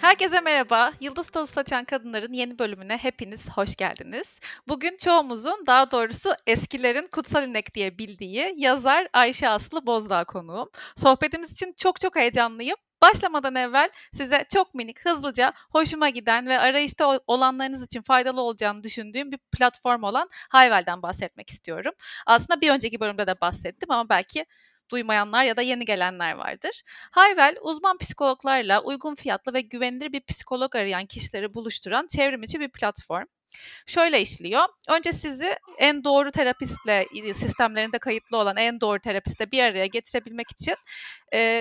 [0.00, 0.92] Herkese merhaba.
[1.00, 4.40] Yıldız Tozu Saçan Kadınların yeni bölümüne hepiniz hoş geldiniz.
[4.68, 10.70] Bugün çoğumuzun, daha doğrusu eskilerin kutsal inek diye bildiği yazar Ayşe Aslı Bozdağ konuğum.
[10.96, 12.76] Sohbetimiz için çok çok heyecanlıyım.
[13.02, 19.32] Başlamadan evvel size çok minik, hızlıca, hoşuma giden ve arayışta olanlarınız için faydalı olacağını düşündüğüm
[19.32, 21.92] bir platform olan Hayvel'den bahsetmek istiyorum.
[22.26, 24.44] Aslında bir önceki bölümde de bahsettim ama belki
[24.90, 26.82] duymayanlar ya da yeni gelenler vardır.
[27.10, 33.26] Hayvel, uzman psikologlarla uygun fiyatlı ve güvenilir bir psikolog arayan kişileri buluşturan çevrimiçi bir platform.
[33.86, 34.64] Şöyle işliyor.
[34.88, 40.74] Önce sizi en doğru terapistle sistemlerinde kayıtlı olan en doğru terapistle bir araya getirebilmek için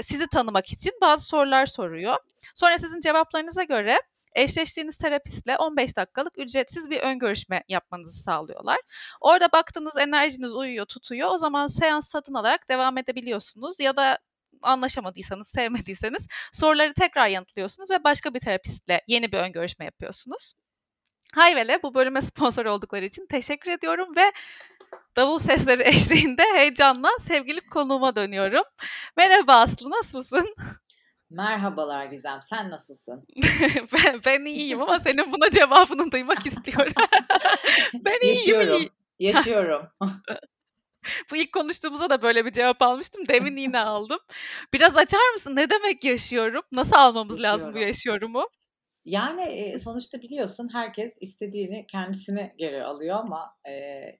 [0.02, 2.18] sizi tanımak için bazı sorular soruyor.
[2.56, 4.02] Sonra sizin cevaplarınıza göre
[4.38, 8.78] eşleştiğiniz terapistle 15 dakikalık ücretsiz bir ön görüşme yapmanızı sağlıyorlar.
[9.22, 11.30] Orada baktığınız enerjiniz uyuyor, tutuyor.
[11.32, 14.20] O zaman seans satın alarak devam edebiliyorsunuz ya da
[14.62, 20.54] anlaşamadıysanız, sevmediyseniz soruları tekrar yanıtlıyorsunuz ve başka bir terapistle yeni bir ön görüşme yapıyorsunuz.
[21.34, 24.32] Hayvel'e bu bölüme sponsor oldukları için teşekkür ediyorum ve
[25.16, 28.64] davul sesleri eşliğinde heyecanla sevgili konuğuma dönüyorum.
[29.18, 30.56] Merhaba Aslı, nasılsın?
[31.30, 33.26] Merhabalar Gizem, sen nasılsın?
[33.94, 36.94] ben, ben iyiyim ama senin buna cevabını duymak istiyorum.
[37.94, 38.74] ben Yaşıyorum.
[38.74, 38.90] iyiyim.
[39.20, 39.88] Yaşıyorum.
[41.32, 43.28] Bu ilk konuştuğumuzda da böyle bir cevap almıştım.
[43.28, 44.20] Demin yine aldım.
[44.74, 45.56] Biraz açar mısın?
[45.56, 46.62] Ne demek yaşıyorum?
[46.72, 47.60] Nasıl almamız yaşıyorum.
[47.60, 48.48] lazım bu yaşıyorumu?
[49.06, 53.72] Yani sonuçta biliyorsun herkes istediğini kendisine göre alıyor ama e,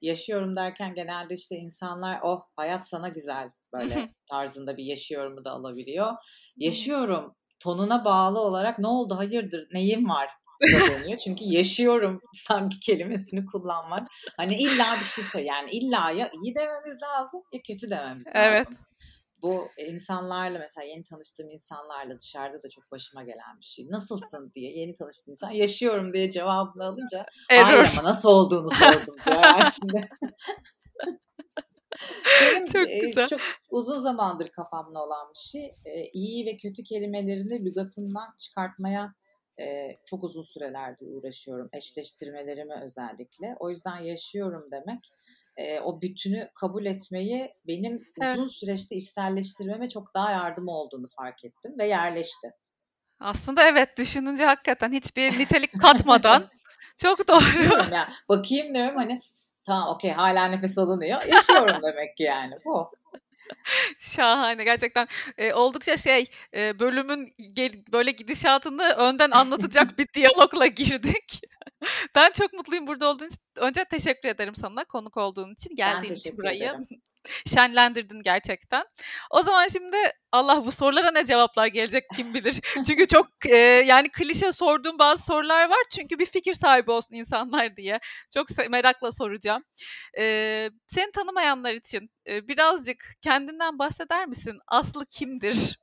[0.02, 6.12] yaşıyorum derken genelde işte insanlar oh hayat sana güzel böyle tarzında bir yaşıyorumu da alabiliyor.
[6.56, 10.30] Yaşıyorum tonuna bağlı olarak ne oldu hayırdır neyim var
[10.62, 11.18] dönüyor.
[11.18, 14.08] Çünkü yaşıyorum sanki kelimesini kullanmak.
[14.36, 18.40] Hani illa bir şey söyle yani illa ya iyi dememiz lazım ya kötü dememiz lazım.
[18.42, 18.68] Evet
[19.42, 23.86] bu insanlarla mesela yeni tanıştığım insanlarla dışarıda da çok başıma gelen bir şey.
[23.90, 29.42] Nasılsın diye yeni tanıştığım insan yaşıyorum diye cevabını alınca hayır ama nasıl olduğunu sordum diyor
[29.42, 30.08] yani şimdi.
[32.42, 33.28] Benim çok güzel.
[33.28, 33.40] Çok
[33.70, 35.70] uzun zamandır kafamda olan bir şey.
[36.12, 39.14] iyi ve kötü kelimelerini lügatımdan çıkartmaya
[40.06, 41.68] çok uzun sürelerdir uğraşıyorum.
[41.72, 43.56] Eşleştirmelerimi özellikle.
[43.60, 45.10] O yüzden yaşıyorum demek
[45.58, 48.36] e, o bütünü kabul etmeyi benim evet.
[48.36, 52.50] uzun süreçte içselleştirmeme çok daha yardım olduğunu fark ettim ve yerleşti.
[53.20, 56.44] Aslında evet düşününce hakikaten hiçbir nitelik katmadan
[56.96, 57.92] çok doğru.
[57.92, 59.18] Yani, bakayım diyorum hani
[59.68, 61.22] tamam okey hala nefes alınıyor.
[61.22, 62.90] Yaşıyorum demek ki yani bu.
[63.98, 65.08] Şahane gerçekten
[65.38, 71.40] e, oldukça şey e, bölümün gel, böyle gidişatını önden anlatacak bir diyalogla girdik.
[72.14, 73.40] ben çok mutluyum burada olduğun için.
[73.56, 75.76] Önce teşekkür ederim sana konuk olduğun için.
[75.76, 76.62] Geldiğin için burayı.
[76.62, 76.82] Ederim.
[77.46, 78.84] Şenlendirdin gerçekten.
[79.30, 79.96] O zaman şimdi
[80.32, 82.60] Allah bu sorulara ne cevaplar gelecek kim bilir.
[82.86, 83.56] Çünkü çok e,
[83.86, 85.78] yani klişe sorduğum bazı sorular var.
[85.90, 88.00] Çünkü bir fikir sahibi olsun insanlar diye.
[88.34, 89.64] Çok merakla soracağım.
[90.18, 94.58] E, seni tanımayanlar için e, birazcık kendinden bahseder misin?
[94.66, 95.78] Aslı kimdir?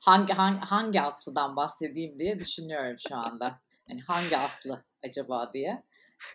[0.00, 3.60] Hangi, hangi, hangi Aslı'dan bahsedeyim diye düşünüyorum şu anda.
[3.88, 5.82] Yani hangi Aslı acaba diye.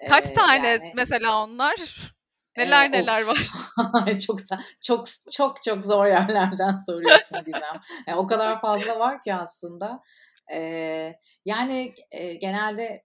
[0.10, 1.76] Kaç ee, tane yani, mesela onlar?
[2.58, 3.38] Neler e, neler var.
[4.20, 4.40] çok
[4.82, 7.80] çok çok çok zor yerlerden soruyorsun Gizem.
[8.08, 10.02] Yani o kadar fazla var ki aslında.
[10.54, 11.14] Ee,
[11.46, 13.04] yani e, genelde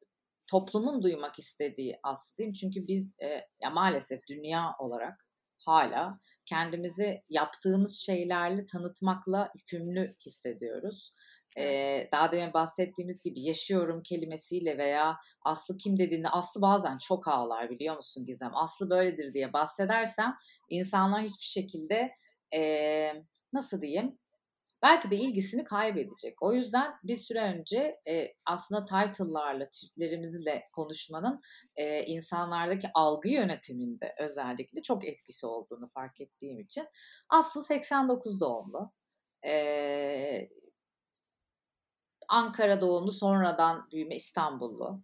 [0.51, 2.53] toplumun duymak istediği aslında?
[2.53, 3.27] Çünkü biz e,
[3.63, 5.27] ya maalesef dünya olarak
[5.67, 11.13] hala kendimizi yaptığımız şeylerle tanıtmakla yükümlü hissediyoruz.
[11.59, 17.71] Ee, daha demin bahsettiğimiz gibi yaşıyorum kelimesiyle veya Aslı kim dediğinde Aslı bazen çok ağlar
[17.71, 18.57] biliyor musun Gizem?
[18.57, 20.37] Aslı böyledir diye bahsedersem
[20.69, 22.15] insanlar hiçbir şekilde
[22.55, 23.13] e,
[23.53, 24.19] nasıl diyeyim
[24.83, 26.43] belki de ilgisini kaybedecek.
[26.43, 31.41] O yüzden bir süre önce e, aslında title'larla, tiplerimizle konuşmanın
[31.77, 36.87] e, insanlardaki algı yönetiminde özellikle çok etkisi olduğunu fark ettiğim için
[37.29, 38.93] Aslı 89 doğumlu.
[39.47, 40.49] E,
[42.31, 45.03] Ankara doğumlu sonradan büyüme İstanbullu.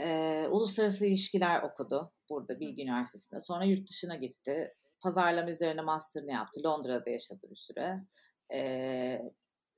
[0.00, 3.40] Ee, uluslararası ilişkiler okudu burada Bilgi Üniversitesi'nde.
[3.40, 4.74] Sonra yurt dışına gitti.
[5.00, 6.60] Pazarlama üzerine master'ını yaptı.
[6.64, 8.04] Londra'da yaşadı bir süre.
[8.52, 9.22] Ee,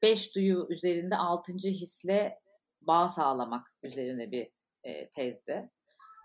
[0.02, 2.40] beş duyu üzerinde altıncı hisle
[2.80, 4.50] bağ sağlamak üzerine bir
[4.84, 5.70] e, tezdi.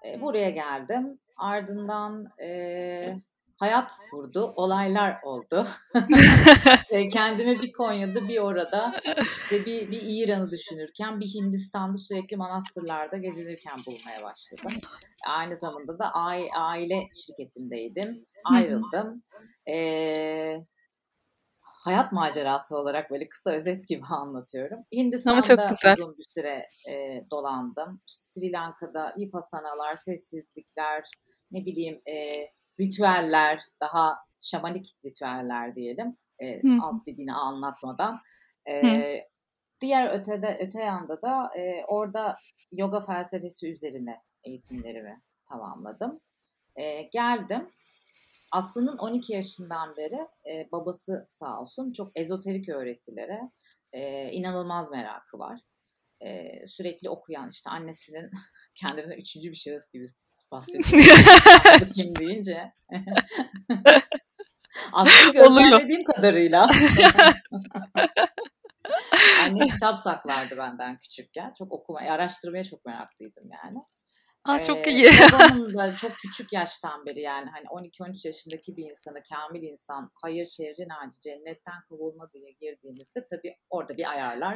[0.08, 1.20] E, buraya geldim.
[1.38, 3.16] Ardından e,
[3.64, 5.68] hayat vurdu, olaylar oldu.
[7.12, 13.78] Kendimi bir Konya'da bir orada işte bir, bir İran'ı düşünürken bir Hindistan'da sürekli manastırlarda gezinirken
[13.86, 14.72] bulmaya başladım.
[15.28, 16.12] Aynı zamanda da
[16.54, 18.26] aile şirketindeydim.
[18.44, 19.24] Ayrıldım.
[19.70, 20.66] Ee,
[21.62, 24.80] hayat macerası olarak böyle kısa özet gibi anlatıyorum.
[24.92, 28.02] Hindistan'da uzun bir süre e, dolandım.
[28.08, 31.04] İşte Sri Lanka'da vipassanalar, sessizlikler,
[31.52, 32.32] ne bileyim e,
[32.80, 36.18] ritüeller, daha şamanik ritüeller diyelim.
[36.40, 38.20] E, alt dibini anlatmadan.
[38.70, 39.26] E,
[39.82, 42.38] diğer ötede öte yanda da e, orada
[42.72, 46.20] yoga felsefesi üzerine eğitimlerimi tamamladım.
[46.76, 47.70] E, geldim.
[48.52, 53.40] Aslı'nın 12 yaşından beri e, babası sağ olsun çok ezoterik öğretilere
[53.92, 55.60] e, inanılmaz merakı var.
[56.22, 58.32] E, sürekli okuyan işte annesinin
[58.76, 60.06] kendinden üçüncü bir şahıs gibi
[60.54, 61.20] bahsediyor.
[61.96, 62.74] Kim deyince.
[64.94, 66.68] Aslında gözlemlediğim kadarıyla.
[69.44, 71.54] Annem kitap saklardı benden küçükken.
[71.58, 73.80] Çok okumaya, araştırmaya çok meraklıydım yani.
[74.46, 75.12] Aa, çok iyi.
[75.32, 80.46] Babamın da çok küçük yaştan beri yani hani 12-13 yaşındaki bir insanı, kamil insan, hayır
[80.46, 84.56] şehrin ağacı, cennetten kovulma diye girdiğimizde tabii orada bir ayarlar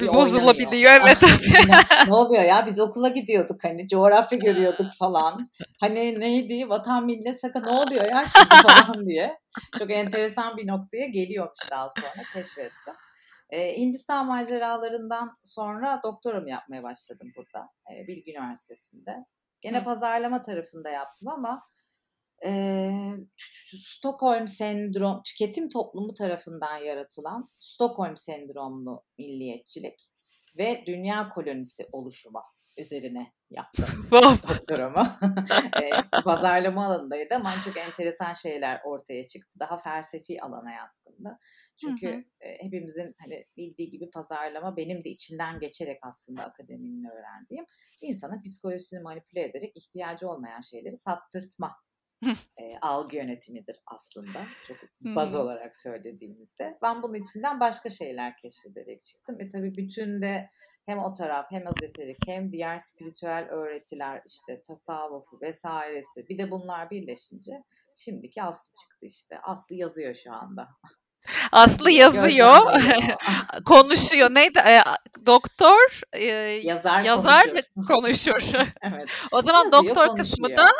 [0.00, 1.18] bir bozulabiliyor evet
[2.06, 5.50] ne oluyor ya biz okula gidiyorduk hani coğrafya görüyorduk falan.
[5.80, 9.38] Hani neydi vatan millet saka ne oluyor ya şimdi falan diye.
[9.78, 12.94] Çok enteresan bir noktaya geliyormuş daha sonra keşfettim.
[13.50, 19.16] Ee, Hindistan maceralarından sonra doktorum yapmaya başladım burada e, Bilgi Üniversitesi'nde.
[19.60, 19.84] Gene Hı.
[19.84, 21.62] pazarlama tarafında yaptım ama
[22.44, 22.92] e,
[23.80, 30.10] Stockholm sendrom, tüketim toplumu tarafından yaratılan Stockholm sendromlu milliyetçilik
[30.58, 32.40] ve dünya kolonisi oluşumu
[32.78, 34.08] üzerine yaptım
[34.48, 35.06] doktorumu.
[35.82, 35.90] e,
[36.24, 39.60] pazarlama alanındaydı ama çok enteresan şeyler ortaya çıktı.
[39.60, 41.38] Daha felsefi alana yatkındı.
[41.80, 42.24] Çünkü hı hı.
[42.40, 47.64] E, hepimizin hani bildiği gibi pazarlama benim de içinden geçerek aslında akademinin öğrendiğim
[48.02, 51.76] insanın psikolojisini manipüle ederek ihtiyacı olmayan şeyleri sattırtma
[52.58, 54.46] e, algı yönetimidir aslında.
[54.68, 56.78] Çok baz olarak söylediğimizde.
[56.82, 59.40] Ben bunun içinden başka şeyler keşfederek çıktım.
[59.40, 60.48] E tabii bütün de
[60.86, 66.90] hem o taraf hem ezoterik hem diğer spiritüel öğretiler işte tasavvufu vesairesi bir de bunlar
[66.90, 67.62] birleşince
[67.96, 69.38] şimdiki Aslı çıktı işte.
[69.42, 70.68] Aslı yazıyor şu anda.
[71.52, 72.58] Aslı yazıyor,
[73.66, 74.34] konuşuyor.
[74.34, 74.58] Neydi?
[74.58, 74.80] E,
[75.26, 77.46] doktor, e, yazar, yazar
[77.88, 78.32] konuşur.
[78.32, 78.56] konuşur.
[78.82, 79.08] evet.
[79.32, 80.16] O zaman yazıyor, doktor konuşuyor.
[80.16, 80.70] kısmı da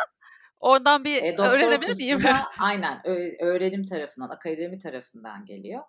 [0.65, 2.23] Oradan bir e, öğrenebilir miyim?
[2.59, 3.01] aynen
[3.39, 5.83] öğrenim tarafından, akademi tarafından geliyor.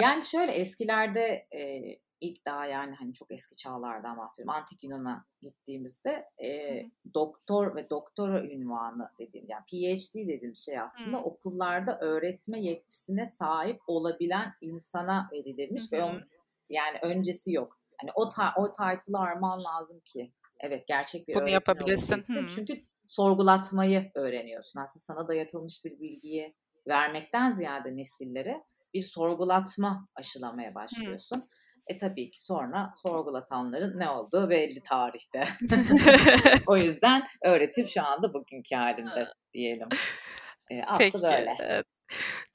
[0.00, 1.82] Yani şöyle eskilerde e,
[2.20, 4.54] ilk daha yani hani çok eski çağlardan bahsediyorum.
[4.54, 6.80] Antik Yunan'a gittiğimizde e,
[7.14, 11.22] doktor ve doktora ünvanı dediğim yani PhD dediğim şey aslında Hı.
[11.22, 15.96] okullarda öğretme yetkisine sahip olabilen insana verilirmiş Hı.
[15.96, 16.22] ve onun
[16.68, 17.80] yani öncesi yok.
[18.00, 22.46] Hani o ta, o title'ı arman lazım ki evet gerçek bir Bunu yapabilirsin.
[22.48, 24.80] Çünkü sorgulatmayı öğreniyorsun.
[24.80, 26.54] Aslında sana dayatılmış bir bilgiyi
[26.88, 28.62] vermekten ziyade nesillere
[28.94, 31.36] bir sorgulatma aşılamaya başlıyorsun.
[31.36, 31.46] Hı.
[31.86, 35.44] E tabii ki sonra sorgulatanların ne olduğu belli tarihte.
[36.66, 39.88] o yüzden öğretim şu anda bugünkü halinde diyelim.
[40.70, 41.84] E, aslında Peki, böyle.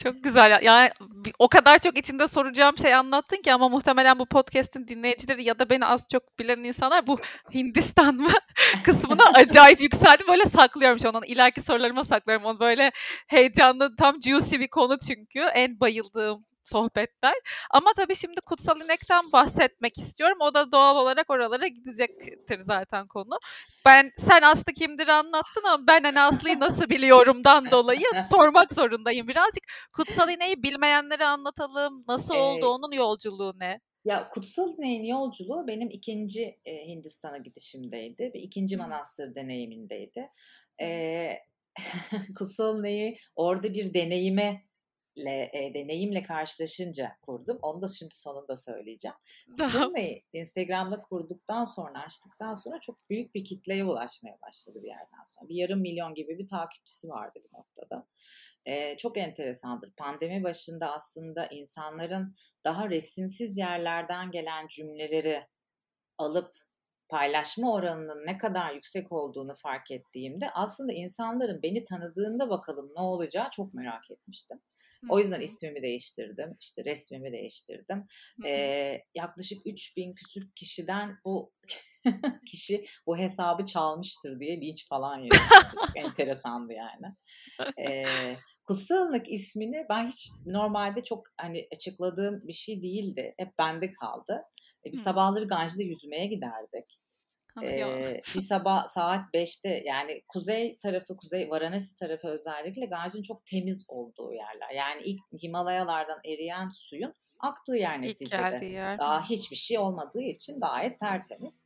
[0.04, 0.60] Çok güzel.
[0.64, 0.90] Yani
[1.40, 5.70] o kadar çok içinde soracağım şey anlattın ki ama muhtemelen bu podcast'in dinleyicileri ya da
[5.70, 7.20] beni az çok bilen insanlar bu
[7.54, 8.32] Hindistan mı
[8.84, 10.24] kısmına acayip yükseldi.
[10.28, 11.24] Böyle saklıyorum şu an.
[11.26, 12.46] İleriki sorularıma saklıyorum.
[12.46, 12.92] Onu böyle
[13.28, 15.40] heyecanlı tam juicy bir konu çünkü.
[15.40, 17.34] En bayıldığım sohbetler.
[17.72, 20.38] Ama tabii şimdi Kutsal İnek'ten bahsetmek istiyorum.
[20.42, 23.40] O da doğal olarak oralara gidecektir zaten konu.
[23.86, 28.02] Ben sen Aslı kimdir anlattın ama ben hani Aslı'yı nasıl biliyorumdan dolayı
[28.32, 29.64] sormak zorundayım birazcık.
[29.94, 32.04] Kutsal İnek'i bilmeyenlere anlatalım.
[32.08, 32.68] Nasıl oldu?
[32.68, 33.80] Onun yolculuğu ne?
[34.06, 38.32] Ya Kutsal İnek'in yolculuğu benim ikinci e, Hindistan'a gidişimdeydi.
[38.34, 40.30] Bir ikinci manastır deneyimindeydi.
[40.82, 41.38] E,
[42.38, 44.66] Kutsal İnek'i orada bir deneyime
[45.18, 47.60] e, deneyimle karşılaşınca kurdum.
[47.62, 49.18] Onu da şimdi sonunda söyleyeceğim.
[49.58, 55.50] Kusuna'yı Instagram'da kurduktan sonra, açtıktan sonra çok büyük bir kitleye ulaşmaya başladı bir yerden sonra.
[55.50, 58.08] Bir yarım milyon gibi bir takipçisi vardı bir noktada.
[58.66, 59.92] Ee, çok enteresandır.
[59.92, 65.48] Pandemi başında aslında insanların daha resimsiz yerlerden gelen cümleleri
[66.18, 66.56] alıp
[67.10, 73.50] paylaşma oranının ne kadar yüksek olduğunu fark ettiğimde aslında insanların beni tanıdığında bakalım ne olacağı
[73.50, 74.62] çok merak etmiştim.
[75.10, 76.58] O yüzden ismimi değiştirdim.
[76.60, 78.06] İşte resmimi değiştirdim.
[78.46, 81.54] Ee, yaklaşık 3000 küsür kişiden bu
[82.48, 85.40] kişi bu hesabı çalmıştır diye linç falan yedim.
[85.96, 87.16] Enteresandı yani.
[87.80, 93.34] Ee, Kutsallık ismini ben hiç normalde çok hani açıkladığım bir şey değildi.
[93.38, 94.44] Hep bende kaldı.
[94.86, 97.00] E, bir sabahları Ganj'da yüzmeye giderdik.
[97.64, 103.86] Ee, bir sabah saat 5'te yani kuzey tarafı, kuzey Varanasi tarafı özellikle Ganj'ın çok temiz
[103.88, 104.70] olduğu yerler.
[104.76, 108.66] Yani ilk Himalayalardan eriyen suyun aktığı yer neticede.
[108.66, 108.98] Yer.
[108.98, 111.66] Daha hiçbir şey olmadığı için gayet tertemiz.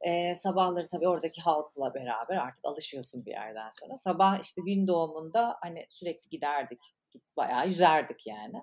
[0.00, 3.96] Ee, sabahları tabii oradaki halkla beraber artık alışıyorsun bir yerden sonra.
[3.96, 6.80] Sabah işte gün doğumunda hani sürekli giderdik.
[7.36, 8.62] Bayağı yüzerdik yani.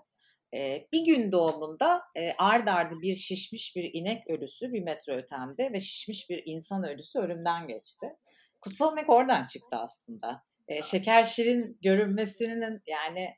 [0.53, 5.73] Ee, bir gün doğumunda e, ard ardı bir şişmiş bir inek ölüsü bir metre ötemde
[5.73, 8.07] ve şişmiş bir insan ölüsü ölümden geçti.
[8.61, 10.43] Kutsal inek oradan çıktı aslında.
[10.67, 13.35] E, şeker şirin görünmesinin yani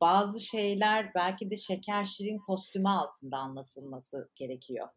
[0.00, 4.88] bazı şeyler belki de şeker şirin kostümü altında anlasılması gerekiyor.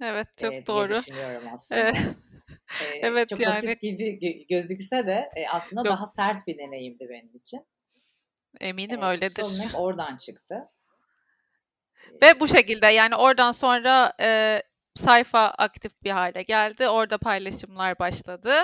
[0.00, 0.94] Evet çok e, doğru.
[0.94, 1.80] düşünüyorum aslında.
[1.80, 1.96] Evet.
[2.82, 3.54] E, evet çok yani.
[3.54, 5.96] basit gibi gözükse de e, aslında Yok.
[5.96, 7.66] daha sert bir deneyimdi benim için.
[8.60, 9.42] Eminim e, öyledir.
[9.42, 10.68] Kutsal oradan çıktı.
[12.22, 14.62] Ve bu şekilde yani oradan sonra e,
[14.94, 16.88] sayfa aktif bir hale geldi.
[16.88, 18.54] Orada paylaşımlar başladı.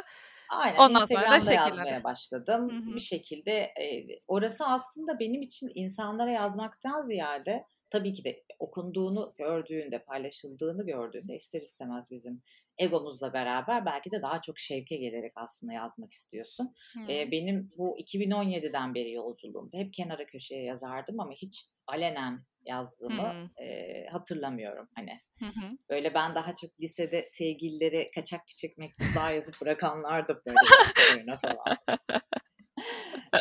[0.50, 0.76] Aynen.
[0.78, 2.70] Ondan sonra da yazmaya başladım.
[2.70, 2.94] Hı-hı.
[2.94, 10.04] Bir şekilde e, orası aslında benim için insanlara yazmaktan ziyade tabii ki de okunduğunu gördüğünde,
[10.04, 12.42] paylaşıldığını gördüğünde ister istemez bizim
[12.78, 16.74] egomuzla beraber belki de daha çok şevke gelerek aslında yazmak istiyorsun.
[16.92, 17.10] Hmm.
[17.10, 24.06] Ee, benim bu 2017'den beri yolculuğumda hep kenara köşeye yazardım ama hiç alenen yazdığımı e,
[24.06, 25.20] hatırlamıyorum hani.
[25.38, 25.76] Hmm.
[25.90, 31.78] Böyle ben daha çok lisede sevgililere kaçak küçük mektuplar yazıp bırakanlar da böyle falan.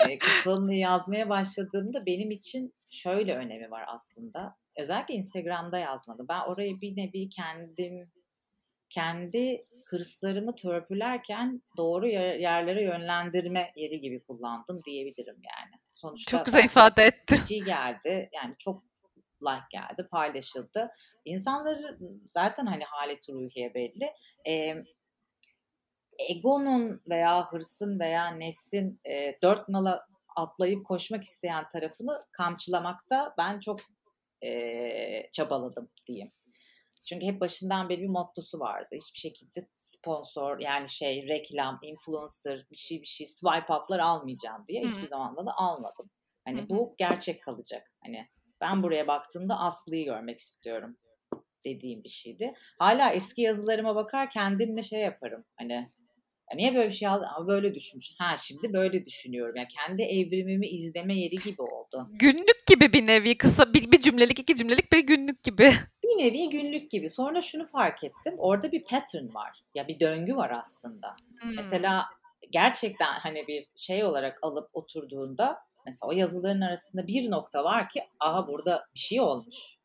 [0.72, 4.56] e, yazmaya başladığımda benim için şöyle önemi var aslında.
[4.80, 6.26] Özellikle Instagram'da yazmadım.
[6.30, 8.12] Ben orayı bir nevi kendim
[8.90, 15.82] kendi hırslarımı törpülerken doğru yerlere yönlendirme yeri gibi kullandım diyebilirim yani.
[15.94, 17.36] Sonuçta çok güzel ifade etti.
[17.48, 18.84] Şey geldi yani çok
[19.42, 20.92] like geldi, paylaşıldı.
[21.26, 24.14] İnsanları zaten hani haleti ruhiye belli.
[24.48, 24.76] E,
[26.30, 33.80] egonun veya hırsın veya nefsin e, dört nala atlayıp koşmak isteyen tarafını kamçılamakta ben çok
[34.44, 36.32] e, çabaladım diyeyim.
[37.10, 38.88] Çünkü hep başından beri bir mottosu vardı.
[38.96, 44.82] Hiçbir şekilde sponsor yani şey reklam, influencer bir şey bir şey swipe up'lar almayacağım diye
[44.84, 46.10] hiçbir zaman da almadım.
[46.46, 47.92] Hani bu gerçek kalacak.
[48.04, 48.28] Hani
[48.62, 50.98] ben buraya baktığımda Aslı'yı görmek istiyorum
[51.66, 52.54] dediğim bir şeydi.
[52.80, 55.46] Hala eski yazılarıma bakar kendimle şey yaparım.
[55.56, 55.74] Hani
[56.52, 58.12] ya niye böyle bir şey aldım ama böyle düşünmüş.
[58.20, 59.56] Ha şimdi böyle düşünüyorum.
[59.56, 62.10] Yani kendi evrimimi izleme yeri gibi oldu.
[62.12, 65.74] Günlük gibi bir nevi kısa bir, bir cümlelik iki cümlelik bir günlük gibi.
[66.04, 67.10] Bir nevi günlük gibi.
[67.10, 68.34] Sonra şunu fark ettim.
[68.38, 69.62] Orada bir pattern var.
[69.76, 71.16] Ya bir döngü var aslında.
[71.42, 71.56] Hmm.
[71.56, 72.06] Mesela
[72.52, 75.58] gerçekten hani bir şey olarak alıp oturduğunda
[75.88, 79.78] Mesela o yazıların arasında bir nokta var ki aha burada bir şey olmuş.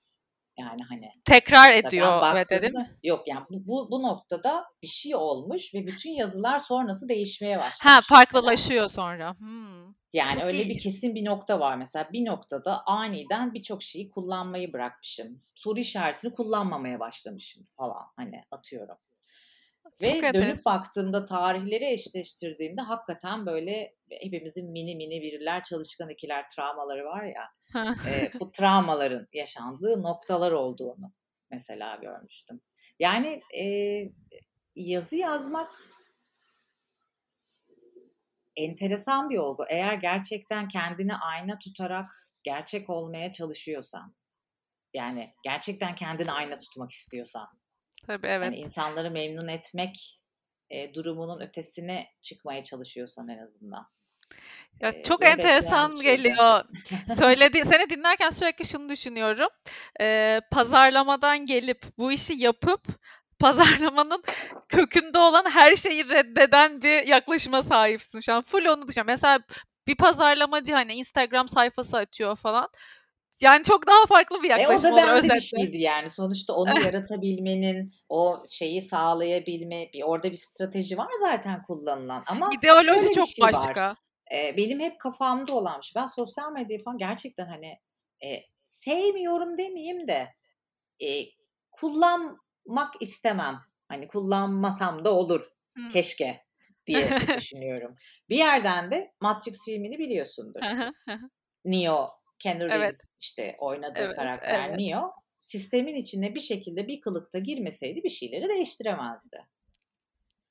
[0.58, 2.74] Yani hani tekrar ediyor ve dedim.
[3.02, 7.78] Yok yani bu, bu, bu noktada bir şey olmuş ve bütün yazılar sonrası değişmeye başlamış.
[7.82, 9.34] Ha farklılaşıyor sonra.
[9.38, 9.94] Hmm.
[10.12, 10.70] Yani Çok öyle iyi.
[10.70, 15.42] bir kesin bir nokta var mesela bir noktada aniden birçok şeyi kullanmayı bırakmışım.
[15.54, 18.96] Soru işaretini kullanmamaya başlamışım falan hani atıyorum.
[20.02, 20.74] Ve Çok dönüp enteresan.
[20.74, 27.48] baktığımda tarihleri eşleştirdiğimde hakikaten böyle hepimizin mini mini birler, çalışkan ikiler travmaları var ya.
[28.08, 31.12] e, bu travmaların yaşandığı noktalar olduğunu
[31.50, 32.60] mesela görmüştüm.
[32.98, 33.64] Yani e,
[34.74, 35.70] yazı yazmak
[38.56, 39.64] enteresan bir olgu.
[39.68, 44.14] Eğer gerçekten kendini ayna tutarak gerçek olmaya çalışıyorsan,
[44.94, 47.48] yani gerçekten kendini ayna tutmak istiyorsan,
[48.06, 48.44] Tabii evet.
[48.44, 50.20] Yani insanları memnun etmek
[50.70, 53.86] e, durumunun ötesine çıkmaya çalışıyorsan en azından.
[54.80, 56.64] Ya ee, çok enteresan geliyor.
[57.14, 59.48] Söyledi, seni dinlerken sürekli şunu düşünüyorum.
[60.00, 62.82] Ee, pazarlamadan gelip bu işi yapıp
[63.38, 64.22] pazarlamanın
[64.68, 68.42] kökünde olan her şeyi reddeden bir yaklaşıma sahipsin şu an.
[68.42, 69.12] Full onu düşünüyorum.
[69.12, 69.40] Mesela
[69.86, 72.68] bir pazarlamacı hani Instagram sayfası açıyor falan.
[73.42, 75.34] Yani çok daha farklı bir yaklaşım e, o da bende özetle.
[75.34, 76.10] bir şeydi yani.
[76.10, 82.24] Sonuçta onu yaratabilmenin, o şeyi sağlayabilme, bir orada bir strateji var zaten kullanılan.
[82.26, 83.80] Ama ideoloji çok şey başka.
[83.80, 83.96] Var.
[84.34, 85.86] Ee, benim hep kafamda olanmış.
[85.86, 86.02] Şey.
[86.02, 87.78] Ben sosyal medyayı falan gerçekten hani
[88.24, 90.28] e, sevmiyorum demeyeyim de
[91.00, 91.08] e,
[91.70, 93.60] kullanmak istemem.
[93.88, 95.48] Hani kullanmasam da olur.
[95.76, 95.88] Hmm.
[95.88, 96.44] Keşke
[96.86, 97.96] diye düşünüyorum.
[98.28, 100.60] Bir yerden de Matrix filmini biliyorsundur.
[101.64, 103.04] Neo Keanu Reeves evet.
[103.20, 104.78] işte oynadığı evet, karakter evet.
[104.78, 109.46] Neo sistemin içine bir şekilde bir kılıkta girmeseydi bir şeyleri değiştiremezdi.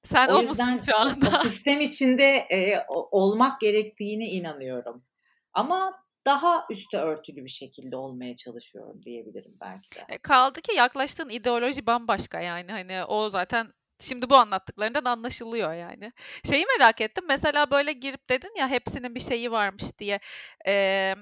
[0.03, 1.27] Sen o, o yüzden şu anda?
[1.27, 5.05] o sistem içinde e, olmak gerektiğine inanıyorum.
[5.53, 10.05] Ama daha üstü örtülü bir şekilde olmaya çalışıyorum diyebilirim belki de.
[10.09, 16.13] E, kaldı ki yaklaştığın ideoloji bambaşka yani hani o zaten Şimdi bu anlattıklarından anlaşılıyor yani.
[16.49, 17.23] Şeyi merak ettim.
[17.27, 20.19] Mesela böyle girip dedin ya hepsinin bir şeyi varmış diye.
[20.67, 21.15] Ee,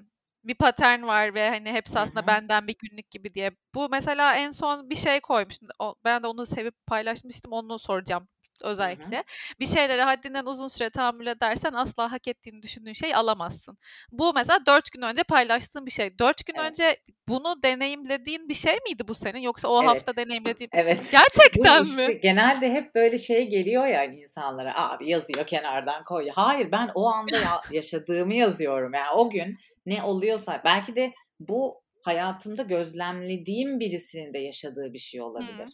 [0.44, 2.28] bir patern var ve hani hepsi aslında Hı-hı.
[2.28, 3.52] benden bir günlük gibi diye.
[3.76, 5.68] Bu mesela en son bir şey koymuştum.
[6.06, 7.54] Ben de onu sevip paylaşmıştım.
[7.54, 8.28] Onu soracağım
[8.64, 9.18] özellikle.
[9.18, 9.60] Hı hı.
[9.60, 13.78] Bir şeylere haddinden uzun süre tahammül edersen asla hak ettiğini düşündüğün şey alamazsın.
[14.12, 16.20] Bu mesela dört gün önce paylaştığın bir şey.
[16.20, 16.70] Dört gün evet.
[16.70, 16.98] önce
[17.28, 19.90] bunu deneyimlediğin bir şey miydi bu senin yoksa o evet.
[19.90, 20.70] hafta deneyimlediğin?
[20.74, 21.10] Evet.
[21.12, 22.20] Gerçekten işte, mi?
[22.22, 24.90] Genelde hep böyle şey geliyor ya insanlara.
[24.90, 26.30] Abi yazıyor kenardan koy.
[26.30, 28.94] Hayır ben o anda ya- yaşadığımı yazıyorum.
[28.94, 35.22] Yani o gün ne oluyorsa belki de bu hayatımda gözlemlediğim birisinin de yaşadığı bir şey
[35.22, 35.66] olabilir.
[35.66, 35.74] Hmm.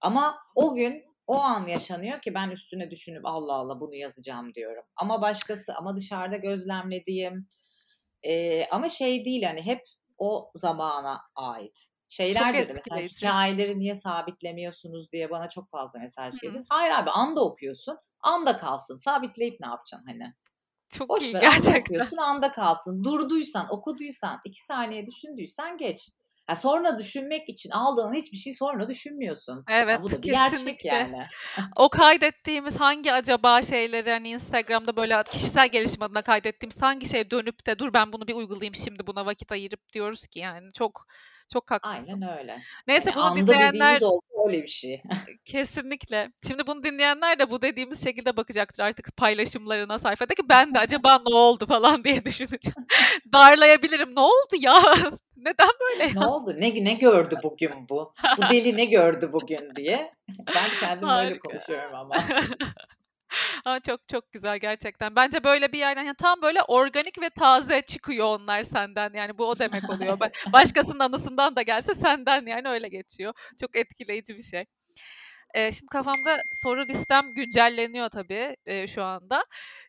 [0.00, 4.84] Ama o gün o an yaşanıyor ki ben üstüne düşünüp Allah Allah bunu yazacağım diyorum.
[4.96, 7.48] Ama başkası ama dışarıda gözlemlediğim
[8.22, 9.80] e, ama şey değil hani hep
[10.18, 11.78] o zamana ait.
[12.08, 16.62] Şeyler de mesela hikayeleri niye sabitlemiyorsunuz diye bana çok fazla mesaj geldi.
[16.68, 17.98] Hayır abi anda okuyorsun.
[18.20, 18.96] Anda kalsın.
[18.96, 20.34] Sabitleyip ne yapacaksın hani?
[20.88, 21.72] Çok Boş iyi ver, gerçekten.
[21.72, 23.04] Anda okuyorsun anda kalsın.
[23.04, 26.10] Durduysan, okuduysan, iki saniye düşündüysen geç.
[26.50, 29.64] Yani sonra düşünmek için aldığın hiçbir şey sonra düşünmüyorsun.
[29.68, 31.26] Evet ya bu da bir gerçek yani.
[31.76, 37.66] o kaydettiğimiz hangi acaba şeyleri hani Instagram'da böyle kişisel gelişim adına kaydettiğimiz hangi şey dönüp
[37.66, 41.06] de dur ben bunu bir uygulayayım şimdi buna vakit ayırıp diyoruz ki yani çok
[41.52, 42.12] çok haklısın.
[42.12, 42.62] Aynen öyle.
[42.86, 44.00] Neyse yani bunu dinleyenler
[44.40, 45.02] oldu öyle bir şey.
[45.44, 46.32] kesinlikle.
[46.48, 51.34] Şimdi bunu dinleyenler de bu dediğimiz şekilde bakacaktır artık paylaşımlarına sayfadaki ben de acaba ne
[51.34, 52.86] oldu falan diye düşüneceğim.
[53.32, 54.14] Darlayabilirim.
[54.14, 54.82] Ne oldu ya?
[55.36, 56.20] Neden böyle yazdı?
[56.20, 56.54] Ne oldu?
[56.58, 58.14] Ne, ne gördü bugün bu?
[58.38, 60.12] Bu deli ne gördü bugün diye.
[60.28, 61.28] Ben kendim Harika.
[61.28, 62.14] öyle konuşuyorum ama.
[63.64, 65.16] Ama çok çok güzel gerçekten.
[65.16, 69.10] Bence böyle bir yerden yani tam böyle organik ve taze çıkıyor onlar senden.
[69.14, 70.18] Yani bu o demek oluyor.
[70.52, 73.34] Başkasının anısından da gelse senden yani öyle geçiyor.
[73.60, 74.64] Çok etkileyici bir şey.
[75.54, 79.44] Ee, şimdi kafamda soru listem güncelleniyor tabii e, şu anda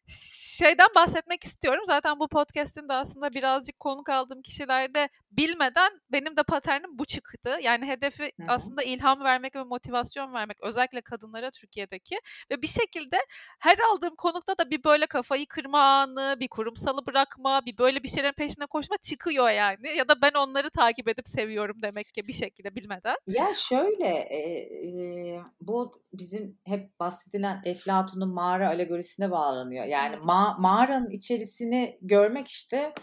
[0.08, 1.81] şeyden bahsetmek istiyorum.
[1.86, 7.58] Zaten bu podcast'in de aslında birazcık konuk aldığım kişilerde bilmeden benim de paternim bu çıktı.
[7.62, 8.48] Yani hedefi Hı-hı.
[8.48, 12.16] aslında ilham vermek ve motivasyon vermek özellikle kadınlara Türkiye'deki
[12.51, 13.18] ve bir şekilde
[13.59, 18.09] her aldığım konukta da bir böyle kafayı kırma anı, bir kurumsalı bırakma, bir böyle bir
[18.09, 19.98] şeylerin peşine koşma çıkıyor yani.
[19.98, 23.16] Ya da ben onları takip edip seviyorum demek ki bir şekilde bilmeden.
[23.27, 24.40] Ya şöyle e,
[24.87, 29.85] e, bu bizim hep bahsedilen Eflatun'un mağara alegorisine bağlanıyor.
[29.85, 32.94] Yani ma- mağaranın içerisini görmek işte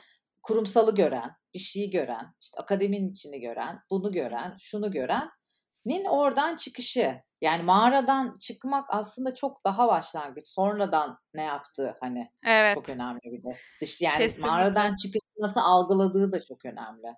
[0.42, 7.22] kurumsalı gören, bir şeyi gören, işte akademinin içini gören, bunu gören, şunu görenin oradan çıkışı.
[7.40, 10.48] Yani mağaradan çıkmak aslında çok daha başlangıç.
[10.48, 12.74] Sonradan ne yaptığı hani evet.
[12.74, 13.56] çok önemli bir de.
[13.80, 14.46] Dış yani Kesinlikle.
[14.46, 17.14] mağaradan çıkış nasıl algıladığı da çok önemli.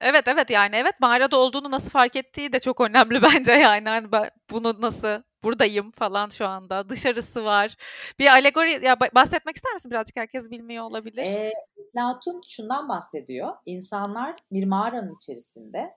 [0.00, 4.12] Evet evet yani evet mağarada olduğunu nasıl fark ettiği de çok önemli bence yani hani
[4.12, 7.76] ben bunu nasıl buradayım falan şu anda dışarısı var.
[8.18, 11.22] Bir alegori ya bahsetmek ister misin birazcık herkes bilmiyor olabilir.
[11.22, 11.52] E,
[11.92, 13.52] Platon şundan bahsediyor.
[13.66, 15.94] İnsanlar bir mağaranın içerisinde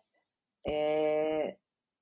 [0.69, 1.57] e,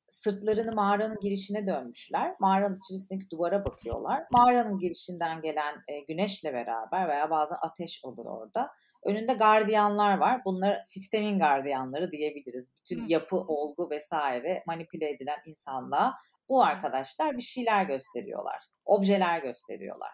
[0.07, 2.35] sırtlarını mağaranın girişine dönmüşler.
[2.39, 4.23] Mağaranın içerisindeki duvara bakıyorlar.
[4.31, 8.71] Mağaranın girişinden gelen e, güneşle beraber veya bazen ateş olur orada.
[9.05, 10.41] Önünde gardiyanlar var.
[10.45, 12.71] Bunlar sistemin gardiyanları diyebiliriz.
[12.77, 16.15] Bütün yapı, olgu vesaire manipüle edilen insanlığa
[16.49, 18.63] bu arkadaşlar bir şeyler gösteriyorlar.
[18.85, 20.11] Objeler gösteriyorlar.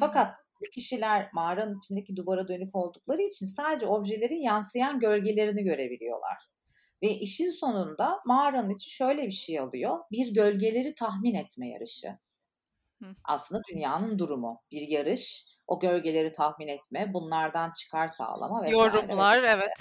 [0.00, 6.36] Fakat bu kişiler mağaranın içindeki duvara dönük oldukları için sadece objelerin yansıyan gölgelerini görebiliyorlar.
[7.02, 9.98] Ve işin sonunda mağaranın içi şöyle bir şey alıyor.
[10.12, 12.18] Bir gölgeleri tahmin etme yarışı.
[13.24, 14.62] Aslında dünyanın durumu.
[14.72, 18.78] Bir yarış, o gölgeleri tahmin etme, bunlardan çıkar sağlama vesaire.
[18.78, 19.72] Yorumlar, evet.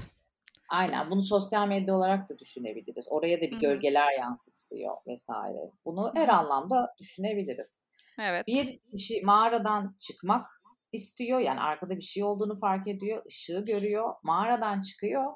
[0.69, 3.05] Aynen bunu sosyal medya olarak da düşünebiliriz.
[3.09, 3.59] Oraya da bir Hı-hı.
[3.59, 5.71] gölgeler yansıtılıyor vesaire.
[5.85, 7.85] Bunu her anlamda düşünebiliriz.
[8.19, 8.47] Evet.
[8.47, 10.45] Bir kişi mağaradan çıkmak
[10.91, 11.39] istiyor.
[11.39, 13.25] Yani arkada bir şey olduğunu fark ediyor.
[13.25, 14.13] ışığı görüyor.
[14.23, 15.33] Mağaradan çıkıyor.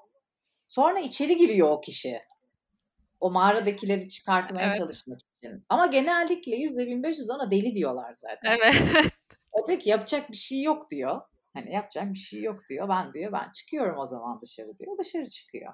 [0.67, 2.22] Sonra içeri giriyor o kişi.
[3.19, 4.78] O mağaradakileri çıkartmaya evet.
[4.78, 5.65] çalışmak için.
[5.69, 8.58] Ama genellikle %1500 ona deli diyorlar zaten.
[8.58, 8.76] Evet.
[9.52, 11.22] O diyor ki yapacak bir şey yok diyor.
[11.54, 12.89] Hani yapacak bir şey yok diyor.
[12.89, 14.98] Ben diyor ben çıkıyorum o zaman dışarı diyor.
[14.98, 15.74] Dışarı çıkıyor.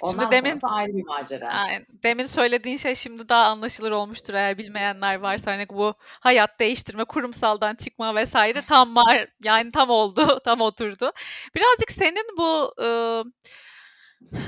[0.00, 1.44] Ondan şimdi demin ayrı bir macera.
[1.44, 7.04] Yani, demin söylediğin şey şimdi daha anlaşılır olmuştur eğer bilmeyenler varsa hani bu hayat değiştirme,
[7.04, 11.12] kurumsaldan çıkma vesaire tam var yani tam oldu, tam oturdu.
[11.54, 12.88] Birazcık senin bu e,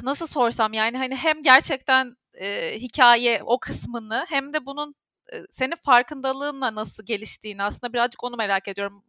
[0.03, 4.95] nasıl sorsam yani hani hem gerçekten e, hikaye o kısmını hem de bunun
[5.33, 9.05] e, senin farkındalığınla nasıl geliştiğini aslında birazcık onu merak ediyorum.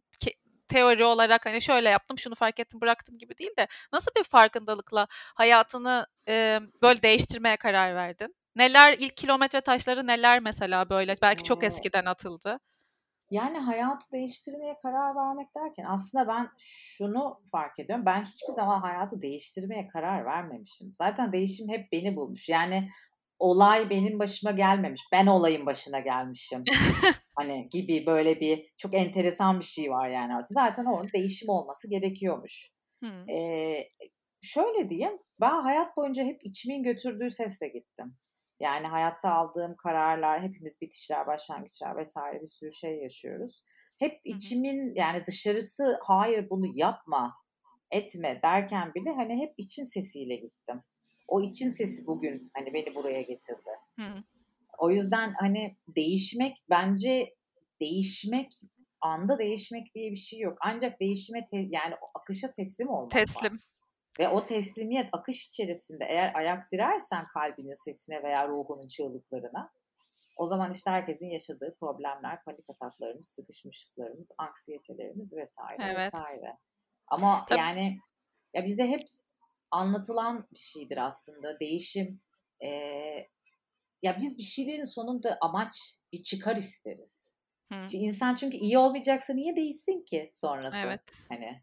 [0.72, 5.06] Teori olarak hani şöyle yaptım, şunu fark ettim, bıraktım gibi değil de nasıl bir farkındalıkla
[5.10, 8.36] hayatını e, böyle değiştirmeye karar verdin?
[8.56, 12.60] Neler ilk kilometre taşları neler mesela böyle belki çok eskiden atıldı.
[13.30, 18.06] Yani hayatı değiştirmeye karar vermek derken aslında ben şunu fark ediyorum.
[18.06, 20.94] Ben hiçbir zaman hayatı değiştirmeye karar vermemişim.
[20.94, 22.48] Zaten değişim hep beni bulmuş.
[22.48, 22.88] Yani
[23.42, 25.00] olay benim başıma gelmemiş.
[25.12, 26.64] Ben olayın başına gelmişim.
[27.38, 30.32] hani gibi böyle bir çok enteresan bir şey var yani.
[30.44, 32.70] Zaten orada değişim olması gerekiyormuş.
[33.00, 33.30] Hmm.
[33.30, 33.88] Ee,
[34.42, 35.18] şöyle diyeyim.
[35.40, 38.16] Ben hayat boyunca hep içimin götürdüğü sesle gittim.
[38.60, 43.62] Yani hayatta aldığım kararlar, hepimiz bitişler, başlangıçlar vesaire bir sürü şey yaşıyoruz.
[43.98, 47.34] Hep içimin yani dışarısı hayır bunu yapma,
[47.90, 50.82] etme derken bile hani hep için sesiyle gittim.
[51.32, 53.70] O için sesi bugün hani beni buraya getirdi.
[53.98, 54.24] Hı.
[54.78, 57.34] O yüzden hani değişmek bence
[57.80, 58.52] değişmek
[59.00, 60.58] anda değişmek diye bir şey yok.
[60.60, 63.20] Ancak değişime te- yani akışa teslim olmak var.
[63.20, 63.56] Teslim.
[64.20, 69.72] Ve o teslimiyet akış içerisinde eğer ayak dirersen kalbinin sesine veya ruhunun çığlıklarına
[70.36, 76.14] o zaman işte herkesin yaşadığı problemler, panik ataklarımız, sıkışmışlıklarımız, anksiyetelerimiz vesaire Evet.
[76.14, 76.58] vesaire.
[77.08, 77.58] Ama Tabii.
[77.58, 77.98] yani
[78.54, 79.00] ya bize hep
[79.72, 82.20] anlatılan bir şeydir aslında değişim.
[82.64, 83.28] Ee,
[84.02, 85.74] ya biz bir şeylerin sonunda amaç,
[86.12, 87.36] bir çıkar isteriz.
[87.72, 87.90] Hı.
[87.90, 90.76] Şimdi insan çünkü iyi olmayacaksa niye değişsin ki sonrası?
[90.76, 91.00] Evet.
[91.28, 91.62] Hani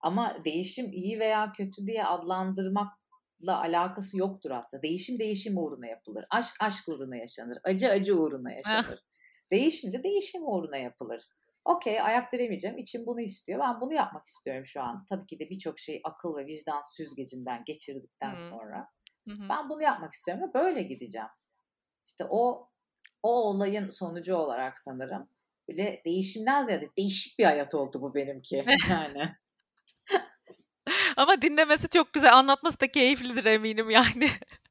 [0.00, 4.82] ama değişim iyi veya kötü diye adlandırmakla alakası yoktur aslında.
[4.82, 6.24] Değişim değişim uğruna yapılır.
[6.30, 7.58] Aşk aşk uğruna yaşanır.
[7.64, 9.04] Acı acı uğruna yaşanır.
[9.52, 11.28] değişim de değişim uğruna yapılır.
[11.68, 12.78] Okey ayak diremeyeceğim.
[12.78, 13.60] İçim bunu istiyor.
[13.60, 15.04] Ben bunu yapmak istiyorum şu anda.
[15.08, 18.40] Tabii ki de birçok şeyi akıl ve vicdan süzgecinden geçirdikten Hı.
[18.40, 18.88] sonra.
[19.28, 19.48] Hı hı.
[19.48, 21.28] Ben bunu yapmak istiyorum ve böyle gideceğim.
[22.04, 22.68] İşte o
[23.22, 25.28] o olayın sonucu olarak sanırım
[25.68, 28.64] böyle değişimden ziyade değişik bir hayat oldu bu benimki.
[28.90, 29.34] Yani.
[31.16, 34.30] Ama dinlemesi çok güzel, anlatması da keyiflidir eminim yani.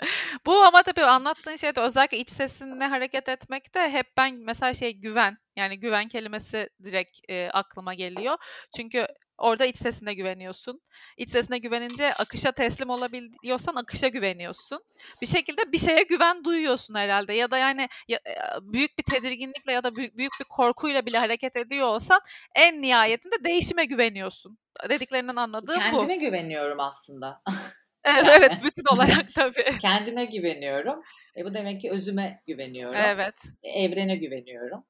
[0.46, 5.38] Bu ama tabii anlattığın şeyde özellikle iç sesinle hareket etmekte hep ben mesela şey güven
[5.56, 8.36] yani güven kelimesi direkt e, aklıma geliyor.
[8.76, 9.06] Çünkü
[9.38, 10.80] orada iç sesine güveniyorsun.
[11.16, 14.84] İç sesine güvenince akışa teslim olabiliyorsan akışa güveniyorsun.
[15.22, 19.72] Bir şekilde bir şeye güven duyuyorsun herhalde ya da yani ya- e, büyük bir tedirginlikle
[19.72, 22.20] ya da büyük, büyük bir korkuyla bile hareket ediyor olsan
[22.54, 24.58] en nihayetinde değişime güveniyorsun.
[24.88, 25.96] Dediklerinden anladığım bu.
[25.98, 27.42] Kendime güveniyorum aslında.
[28.04, 29.78] Evet, evet bütün olarak tabii.
[29.80, 31.02] Kendime güveniyorum.
[31.36, 33.00] E bu demek ki özüme güveniyorum.
[33.04, 33.34] Evet.
[33.62, 34.84] E, Evrene güveniyorum.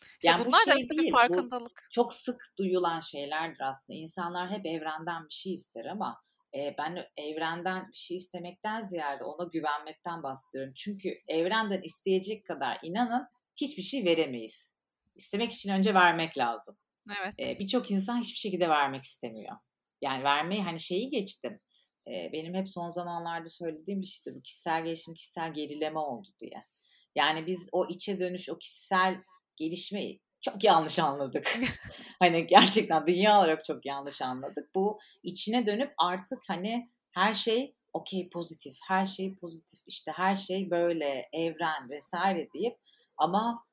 [0.00, 1.88] İşte Yani bu bunlar da şey işte bir değil, bu- farkındalık.
[1.92, 3.98] Çok sık duyulan şeylerdir aslında.
[3.98, 6.20] İnsanlar hep evrenden bir şey ister ama
[6.54, 10.72] e, ben evrenden bir şey istemekten ziyade ona güvenmekten bahsediyorum.
[10.76, 14.76] Çünkü evrenden isteyecek kadar inanın hiçbir şey veremeyiz.
[15.14, 16.76] İstemek için önce vermek lazım.
[17.20, 17.34] Evet.
[17.40, 19.56] E, Birçok insan hiçbir şekilde vermek istemiyor.
[20.02, 21.60] Yani vermeyi hani şeyi geçtim.
[22.08, 24.36] E, benim hep son zamanlarda söylediğim bir şeydi.
[24.36, 26.66] Bu kişisel gelişim, kişisel gerileme oldu diye.
[27.14, 29.22] Yani biz o içe dönüş, o kişisel
[29.56, 31.58] gelişmeyi çok yanlış anladık.
[32.18, 34.74] hani gerçekten dünya olarak çok yanlış anladık.
[34.74, 40.70] Bu içine dönüp artık hani her şey okey pozitif, her şey pozitif, işte her şey
[40.70, 42.78] böyle evren vesaire deyip
[43.16, 43.64] ama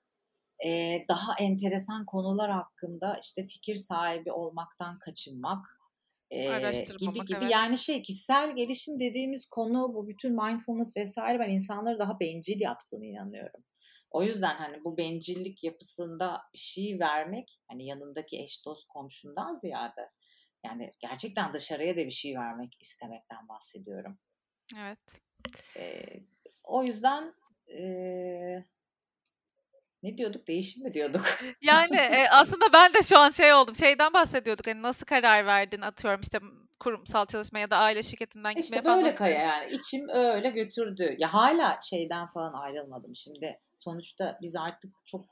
[0.65, 5.78] e, daha enteresan konular hakkında işte fikir sahibi olmaktan kaçınmak
[6.31, 7.51] e, gibi gibi evet.
[7.51, 13.05] yani şey kişisel gelişim dediğimiz konu bu bütün mindfulness vesaire ben insanları daha bencil yaptığını
[13.05, 13.63] inanıyorum.
[14.11, 20.09] O yüzden hani bu bencillik yapısında bir şey vermek hani yanındaki eş dost komşundan ziyade
[20.65, 24.19] yani gerçekten dışarıya da bir şey vermek istemekten bahsediyorum.
[24.77, 24.99] Evet.
[25.77, 26.05] E,
[26.63, 27.33] o yüzden
[27.67, 27.83] e,
[30.03, 30.47] ne diyorduk?
[30.47, 31.25] Değişim mi diyorduk?
[31.61, 33.75] Yani e, aslında ben de şu an şey oldum.
[33.75, 34.67] Şeyden bahsediyorduk.
[34.67, 36.39] Hani nasıl karar verdin atıyorum işte
[36.79, 40.49] kurumsal çalışma ya da aile şirketinden gitmeye İşte falan böyle nasıl- kaya yani içim öyle
[40.49, 41.15] götürdü.
[41.19, 43.15] Ya hala şeyden falan ayrılmadım.
[43.15, 45.25] Şimdi sonuçta biz artık çok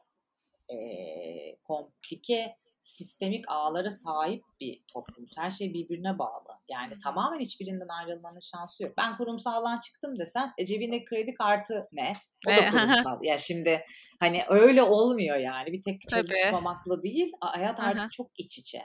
[0.70, 2.56] eee, komplike
[2.88, 5.32] sistemik ağlara sahip bir toplumuz.
[5.38, 6.48] Her şey birbirine bağlı.
[6.70, 8.94] Yani Hı tamamen hiçbirinden ayrılmanın şansı yok.
[8.98, 12.14] Ben kurumsaldan çıktım desen e, cebinde kredi kartı ne?
[12.48, 13.24] O da kurumsal.
[13.24, 13.84] ya şimdi
[14.20, 15.72] hani öyle olmuyor yani.
[15.72, 16.28] Bir tek Tabii.
[16.28, 17.32] çalışmamakla değil.
[17.42, 18.10] a- Hayat artık Aha.
[18.10, 18.82] çok iç içe.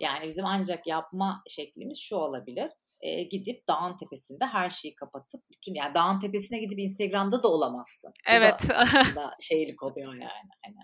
[0.00, 2.70] Yani bizim ancak yapma şeklimiz şu olabilir.
[3.00, 8.10] E, gidip dağın tepesinde her şeyi kapatıp bütün yani dağın tepesine gidip Instagram'da da olamazsın.
[8.10, 8.54] Bu da Evet.
[8.74, 10.48] aslında şeylik oluyor yani.
[10.64, 10.76] Hani.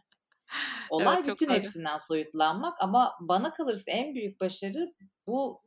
[0.91, 4.95] Olay Evet, bütün hepsinden soyutlanmak ama bana kalırsa en büyük başarı
[5.27, 5.63] bu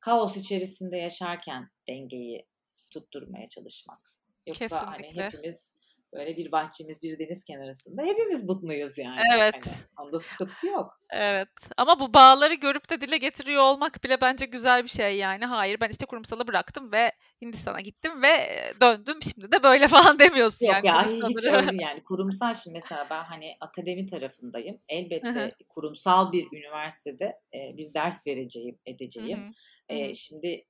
[0.00, 2.46] kaos içerisinde yaşarken dengeyi
[2.90, 4.10] tutturmaya çalışmak.
[4.46, 5.24] Yoksa hani Kesinlikle.
[5.24, 5.74] hepimiz
[6.12, 9.20] böyle bir bahçemiz, bir deniz kenarısında hepimiz mutluyuz yani.
[9.34, 9.54] Evet.
[9.54, 11.00] Hani, onda sıkıntı yok.
[11.10, 11.48] Evet.
[11.76, 15.44] Ama bu bağları görüp de dile getiriyor olmak bile bence güzel bir şey yani.
[15.46, 20.66] Hayır ben işte kurumsalı bıraktım ve Hindistan'a gittim ve döndüm şimdi de böyle falan demiyorsun
[20.66, 20.86] Yok yani.
[20.86, 24.78] ya Kurumsalı- hiç öyle yani kurumsal şimdi mesela ben hani akademi tarafındayım.
[24.88, 29.50] Elbette kurumsal bir üniversitede bir ders vereceğim, edeceğim.
[29.88, 30.66] E, şimdi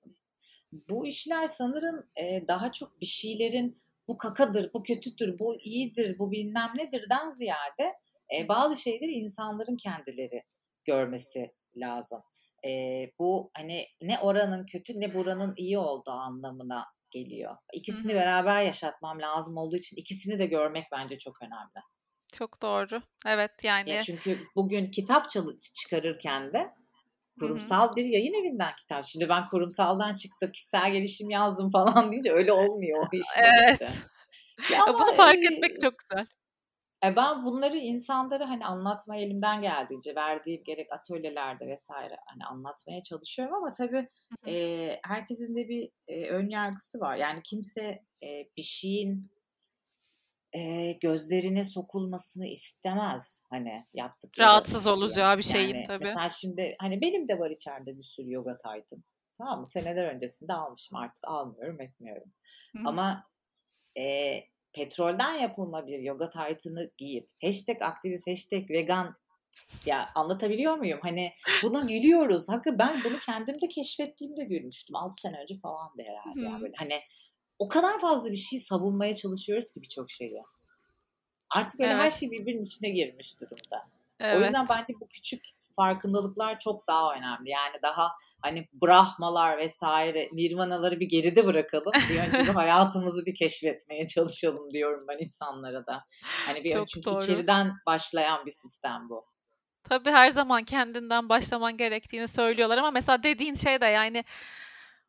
[0.89, 2.07] bu işler sanırım
[2.49, 7.93] daha çok bir şeylerin bu kakadır, bu kötüdür, bu iyidir, bu bilmem nedirden ziyade
[8.37, 10.43] e, bazı şeyleri insanların kendileri
[10.85, 12.23] görmesi lazım.
[12.67, 12.71] E,
[13.19, 17.57] bu hani ne oranın kötü ne buranın iyi olduğu anlamına geliyor.
[17.73, 18.21] İkisini Hı hı.
[18.21, 21.87] beraber yaşatmam lazım olduğu için ikisini de görmek bence çok önemli.
[22.33, 23.03] Çok doğru.
[23.27, 23.91] Evet yani.
[23.91, 25.27] Ya çünkü bugün kitap
[25.75, 26.71] çıkarırken de
[27.39, 29.05] kurumsal bir yayın evinden kitap.
[29.05, 33.73] Şimdi ben kurumsaldan çıktım, kişisel gelişim yazdım falan deyince öyle olmuyor o işler Evet.
[33.73, 34.75] işte.
[34.75, 36.27] Ya ama, Bunu fark e, etmek çok güzel.
[37.05, 43.55] e, ben bunları insanlara hani anlatmaya elimden geldiğince verdiğim gerek atölyelerde vesaire hani anlatmaya çalışıyorum
[43.55, 44.09] ama tabii
[44.45, 44.51] Hı hı.
[44.51, 47.17] e, herkesin de bir e, ön yargısı var.
[47.17, 47.83] Yani kimse
[48.23, 49.31] e, bir şeyin
[50.53, 54.95] e, gözlerine sokulmasını istemez hani yaptıkları Rahatsız şeyi.
[54.95, 56.05] olacağı bir şeyin Yani tabii.
[56.05, 59.05] mesela şimdi hani benim de var içeride bir sürü yoga taytım.
[59.39, 59.67] Tamam mı?
[59.67, 62.33] Seneler öncesinde almışım artık almıyorum etmiyorum.
[62.77, 62.89] Hı hı.
[62.89, 63.25] Ama
[63.99, 64.35] e,
[64.73, 69.17] petrolden yapılma bir yoga taytını giyip hashtag aktivist hashtag vegan
[69.87, 70.99] ya anlatabiliyor muyum?
[71.03, 71.33] Hani
[71.63, 72.49] buna gülüyoruz.
[72.49, 74.97] Hakkı ben bunu kendimde keşfettiğimde gülmüştüm.
[74.97, 76.41] 6 sene önce falan da herhalde.
[76.41, 76.45] Hı.
[76.45, 77.01] Yani böyle hani
[77.61, 80.43] o kadar fazla bir şey savunmaya çalışıyoruz ki birçok şeyi.
[81.51, 82.13] Artık öyle her Evet.
[82.13, 83.77] şey birbirinin içine girmiş durumda.
[84.21, 84.45] O Evet.
[84.47, 85.41] yüzden bence bu küçük
[85.77, 87.51] farkındalıklar çok daha önemli.
[87.51, 91.93] Yani daha hani brahmalar vesaire nirvanaları bir geride bırakalım.
[92.11, 96.05] Bir önce hayatımızı bir keşfetmeye çalışalım diyorum ben insanlara da.
[96.47, 97.23] Hani bir Çok çünkü doğru.
[97.23, 99.25] içeriden başlayan bir sistem bu.
[99.85, 104.25] Tabii her zaman kendinden başlaman gerektiğini söylüyorlar ama mesela dediğin şey de yani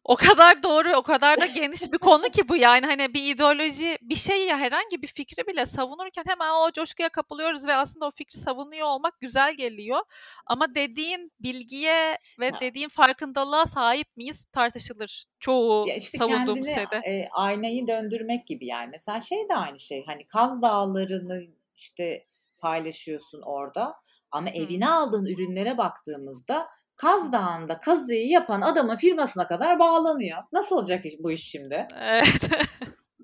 [0.04, 3.98] o kadar doğru, o kadar da geniş bir konu ki bu yani hani bir ideoloji,
[4.02, 8.12] bir şeyi ya herhangi bir fikri bile savunurken hemen o coşkuya kapılıyoruz ve aslında o
[8.12, 10.00] fikri savunuyor olmak güzel geliyor.
[10.46, 12.60] Ama dediğin bilgiye ve Ya.
[12.62, 17.02] dediğin farkındalığa sahip miyiz tartışılır çoğu Ya işte savunduğumuz şeyde.
[17.06, 18.90] e, aynayı döndürmek gibi yani.
[18.92, 20.06] Mesela şey de aynı şey.
[20.06, 21.42] Hani Kaz Dağları'nı
[21.76, 22.26] işte
[22.60, 23.96] paylaşıyorsun orada.
[24.32, 26.68] Ama evine aldığın ürünlere baktığımızda
[27.02, 30.38] Kaz Dağı'nda kazıyı yapan adamın firmasına kadar bağlanıyor.
[30.54, 31.88] Nasıl olacak bu iş şimdi?
[32.00, 32.50] Evet.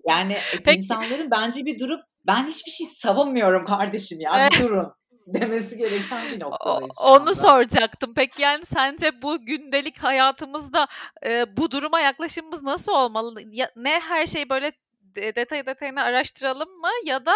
[0.06, 0.78] Yani e, Peki.
[0.78, 4.94] insanların bence bir durup ben hiçbir şey savunmuyorum kardeşim ya bir durun
[5.28, 8.13] demesi gereken bir noktadayız Onu soracaktım.
[8.16, 10.88] Peki yani sence bu gündelik hayatımızda
[11.26, 13.42] e, bu duruma yaklaşımımız nasıl olmalı?
[13.52, 17.34] Ya, ne her şeyi böyle de- detay detayını araştıralım mı ya da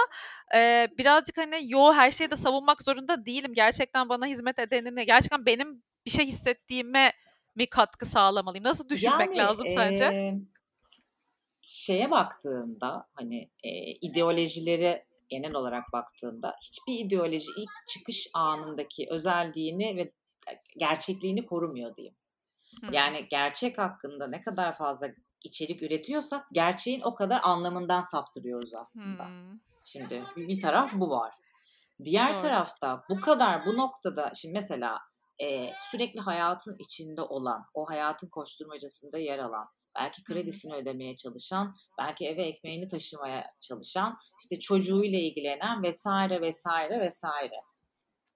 [0.56, 3.54] e, birazcık hani yo her şeyi de savunmak zorunda değilim.
[3.54, 7.14] Gerçekten bana hizmet edenini, gerçekten benim bir şey hissettiğime
[7.56, 8.64] mi katkı sağlamalıyım?
[8.64, 10.06] Nasıl düşünmek Yani lazım sence?
[10.06, 10.34] e,
[11.62, 13.70] şeye baktığında hani e,
[14.02, 20.12] ideolojilere genel olarak baktığında hiçbir ideoloji ilk çıkış anındaki özelliğini ve
[20.80, 22.16] gerçekliğini korumuyor diyeyim.
[22.82, 22.96] Hı.
[22.96, 25.08] Yani gerçek hakkında ne kadar fazla
[25.44, 29.26] içerik üretiyorsak gerçeğin o kadar anlamından saptırıyoruz aslında.
[29.26, 29.60] Hmm.
[29.86, 31.34] Şimdi bir bir taraf bu var.
[32.04, 32.42] Diğer Doğru.
[32.42, 35.00] tarafta bu kadar bu noktada şimdi mesela
[35.42, 42.28] e, sürekli hayatın içinde olan, o hayatın koşturmacasında yer alan, belki kredisini ödemeye çalışan, belki
[42.28, 47.56] eve ekmeğini taşımaya çalışan, işte çocuğuyla ilgilenen vesaire vesaire vesaire.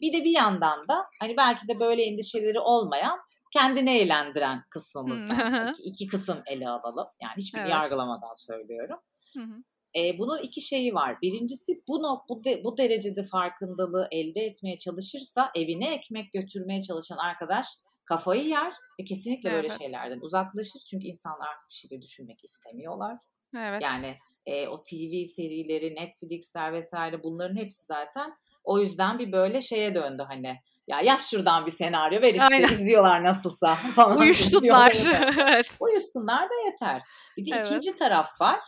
[0.02, 3.20] Bir de bir yandan da hani belki de böyle endişeleri olmayan,
[3.54, 7.08] kendini eğlendiren kısmımızdan iki, iki kısım ele alalım.
[7.22, 7.74] Yani hiçbirini Evet.
[7.74, 9.00] yargılamadan söylüyorum.
[9.34, 9.64] Hı hı.
[9.98, 11.22] E, bunun iki şeyi var.
[11.22, 17.18] Birincisi bu nok bu, de, bu derecede farkındalığı elde etmeye çalışırsa evine ekmek götürmeye çalışan
[17.18, 17.68] arkadaş
[18.06, 19.80] kafayı yer ve kesinlikle böyle Evet.
[19.80, 20.80] şeylerden uzaklaşır.
[20.90, 23.18] Çünkü insanlar artık bir şey de düşünmek istemiyorlar.
[23.58, 23.82] Evet.
[23.82, 29.96] Yani e, o TV serileri, Netflix'ler vesaire bunların hepsi zaten o yüzden bir böyle şeye
[29.96, 30.56] döndü hani.
[30.88, 32.70] Ya yaz şuradan bir senaryo ver işte Aynen.
[32.70, 34.18] izliyorlar nasılsa falan.
[34.18, 34.98] Uyuşsunlar.
[35.42, 35.68] evet.
[35.80, 37.02] Uyusunlar da yeter.
[37.38, 37.66] Bir de Evet.
[37.66, 38.60] ikinci taraf var.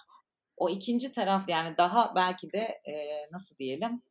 [0.58, 2.94] O ikinci taraf yani daha belki de e,
[3.32, 4.02] nasıl diyelim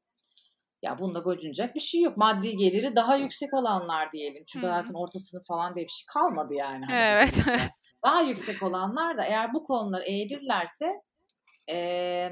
[0.83, 2.17] ya bunda gocunacak bir şey yok.
[2.17, 4.45] Maddi geliri daha yüksek olanlar diyelim.
[4.47, 4.73] Çünkü Hı hı.
[4.73, 6.85] hayatın ortasını falan diye bir şey kalmadı yani.
[6.85, 7.35] Hani Evet.
[8.05, 10.93] daha yüksek olanlar da eğer bu konuları eğilirlerse
[11.71, 12.31] e,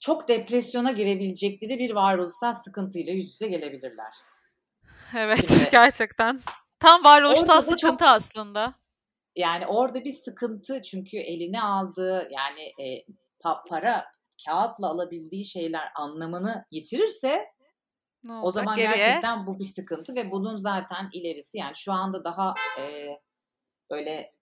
[0.00, 4.12] çok depresyona girebilecekleri bir varoluşsal sıkıntıyla yüz yüze gelebilirler.
[5.16, 6.40] Evet Şimdi- gerçekten.
[6.80, 8.74] Tam varoluşsal sıkıntı çok- aslında.
[9.36, 13.04] Yani orada bir sıkıntı çünkü eline aldığı yani e,
[13.44, 14.06] pa- para
[14.46, 17.46] kağıtla alabildiği şeyler anlamını yitirirse
[18.42, 18.96] o zaman Geriye.
[18.96, 23.08] gerçekten bu bir sıkıntı ve bunun zaten ilerisi yani şu anda daha e,
[23.90, 24.34] böyle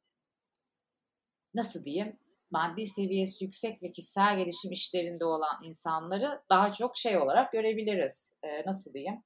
[1.55, 2.19] nasıl diyeyim
[2.51, 8.37] maddi seviyesi yüksek ve kişisel gelişim işlerinde olan insanları daha çok şey olarak görebiliriz.
[8.43, 9.23] E, nasıl diyeyim?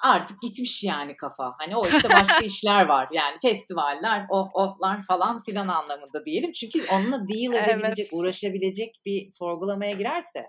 [0.00, 1.54] Artık gitmiş yani kafa.
[1.58, 3.08] Hani o işte başka işler var.
[3.12, 6.52] Yani festivaller, oh ohlar falan filan anlamında diyelim.
[6.52, 7.68] Çünkü onunla deal Evet.
[7.68, 10.46] edebilecek, uğraşabilecek bir sorgulamaya girerse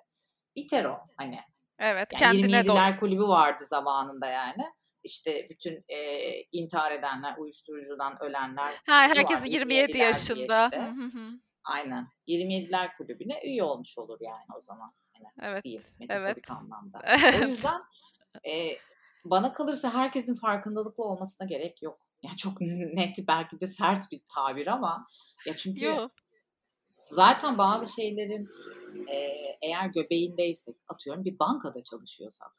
[0.56, 1.40] biter o hani.
[1.80, 4.64] Evet, Yani kendine do 27'ler kulübü vardı zamanında yani.
[5.04, 5.98] İşte bütün e,
[6.52, 8.74] intihar edenler, uyuşturucudan ölenler.
[8.86, 10.66] Ha, herkes vardı, 27 diye yaşında.
[10.66, 10.92] işte.
[11.64, 12.08] Aynen.
[12.28, 14.94] 27'ler kulübüne üye olmuş olur yani o zaman.
[15.42, 15.64] Evet.
[15.64, 16.52] Diyeyim metaforik Evet.
[16.52, 17.02] anlamda.
[17.42, 17.82] O yüzden
[18.50, 18.78] e,
[19.30, 22.00] bana kalırsa herkesin farkındalıklı olmasına gerek yok.
[22.24, 22.62] Ya çok
[22.94, 25.08] net belki de sert bir tabir ama
[25.46, 26.10] ya çünkü Yo.
[27.04, 28.50] zaten bazı şeylerin
[29.08, 29.18] e,
[29.62, 32.52] eğer göbeğindeysek atıyorum bir bankada çalışıyorsak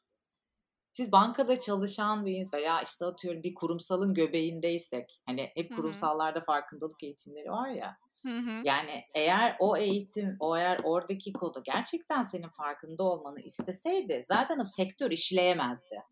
[0.93, 7.03] siz bankada çalışan bir insan veya işte atıyorum bir kurumsalın göbeğindeysek hani hep kurumsallarda farkındalık
[7.03, 8.61] eğitimleri var ya Hı hı.
[8.63, 14.63] yani eğer o eğitim, o eğer oradaki kodu gerçekten senin farkında olmanı isteseydi zaten o
[14.63, 16.03] sektör işleyemezdi.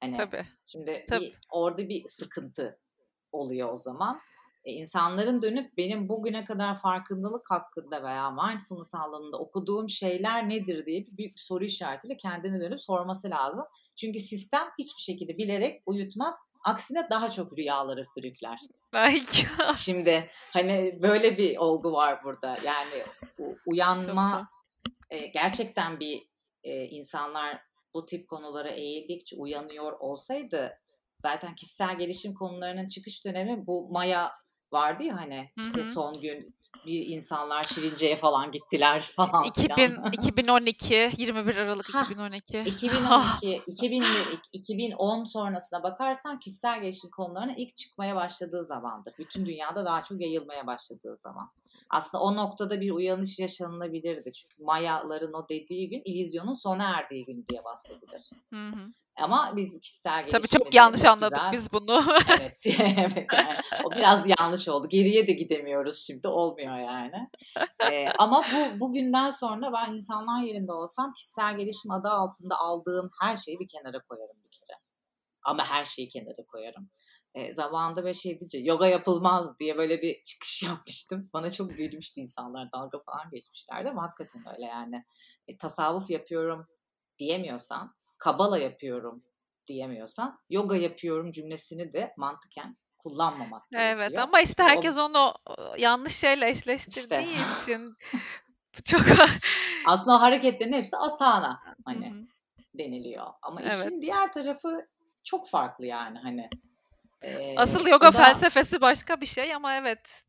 [0.00, 0.42] Hani Tabii.
[0.64, 1.24] şimdi Tabii.
[1.24, 2.78] bir, orada bir sıkıntı
[3.32, 4.20] oluyor o zaman.
[4.64, 11.06] E, insanların dönüp benim bugüne kadar farkındalık hakkında veya mindfulness alanında okuduğum şeyler nedir diye
[11.06, 13.64] bir büyük soru işaretiyle kendine dönüp sorması lazım.
[13.96, 16.38] Çünkü sistem hiçbir şekilde bilerek uyutmaz.
[16.64, 18.58] Aksine daha çok rüyalara sürükler.
[18.92, 19.46] Belki.
[19.76, 22.58] Şimdi hani böyle bir olgu var burada.
[22.64, 23.04] Yani
[23.66, 24.48] uyanma
[25.10, 26.22] e, gerçekten bir
[26.64, 27.62] e, insanlar
[27.96, 30.78] bu tip konulara eğildikçe uyanıyor olsaydı
[31.16, 34.32] zaten kişisel gelişim konularının çıkış dönemi bu Maya
[34.72, 35.92] vardı ya hani işte Hı hı.
[35.92, 40.12] son gün bir insanlar Şirince'ye falan gittiler falan 2000, filan.
[40.12, 42.60] 2012, 21 Aralık Hah, 2012.
[42.60, 44.04] 2012, 2000,
[44.52, 49.14] 2010 sonrasına bakarsan kişisel gelişim konularına ilk çıkmaya başladığı zamandır.
[49.18, 51.50] Bütün dünyada daha çok yayılmaya başladığı zaman.
[51.90, 54.32] Aslında o noktada bir uyanış yaşanılabilirdi.
[54.32, 58.30] Çünkü Mayaların o dediği gün illüzyonun sona erdiği gün diye bahsedilir.
[58.52, 58.92] Hı hı.
[59.18, 62.02] Ama biz kişisel gelişimi Tabii çok yanlış çok anladık güzel- biz bunu.
[62.40, 63.56] Evet, evet yani.
[63.84, 64.88] o biraz yanlış oldu.
[64.88, 66.28] Geriye de gidemiyoruz şimdi.
[66.28, 67.30] Olmuyor yani.
[67.92, 73.36] Ee, ama bu bugünden sonra ben insanlar yerinde olsam kişisel gelişim adı altında aldığım her
[73.36, 74.78] şeyi bir kenara koyarım bir kere.
[75.42, 76.90] Ama her şeyi kenara koyarım.
[77.34, 81.30] Ee, zamanında böyle şey diyece yoga yapılmaz diye böyle bir çıkış yapmıştım.
[81.32, 82.72] Bana çok gülmüştü insanlar.
[82.72, 85.04] Dalga falan geçmişlerdi ama hakikaten öyle yani.
[85.48, 86.66] E, tasavvuf yapıyorum
[87.18, 89.22] diyemiyorsan, kabala yapıyorum
[89.66, 94.22] diyemiyorsan yoga yapıyorum cümlesini de mantıken kullanmamak Evet gerekiyor.
[94.22, 97.42] ama işte O- herkes onu o, yanlış şeyle eşleştirdiği İşte.
[97.62, 97.96] için
[98.84, 99.00] çok
[99.86, 102.26] Aslında o hareketlerin hepsi asana hani Hı hı.
[102.78, 103.26] deniliyor.
[103.42, 103.72] Ama Evet.
[103.86, 104.86] işin diğer tarafı
[105.24, 106.50] çok farklı yani hani.
[107.22, 110.24] Ee, Asıl yoga da- felsefesi başka bir şey ama evet.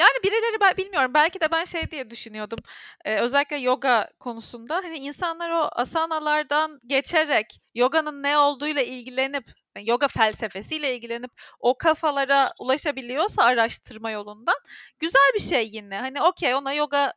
[0.00, 2.58] Yani birileri ben bilmiyorum belki de ben şey diye düşünüyordum.
[3.04, 9.44] Ee, özellikle yoga konusunda hani insanlar o asanalardan geçerek yoganın ne olduğuyla ilgilenip
[9.76, 14.54] yani yoga felsefesiyle ilgilenip o kafalara ulaşabiliyorsa araştırma yolundan
[14.98, 15.98] güzel bir şey yine.
[15.98, 17.12] Hani okey ona yoga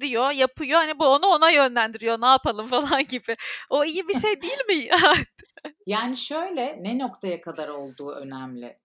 [0.00, 0.78] diyor, yapıyor.
[0.78, 2.20] Hani bu onu ona yönlendiriyor.
[2.20, 3.36] Ne yapalım falan gibi.
[3.70, 4.88] O iyi bir şey değil mi?
[5.86, 8.78] Yani şöyle ne noktaya kadar olduğu önemli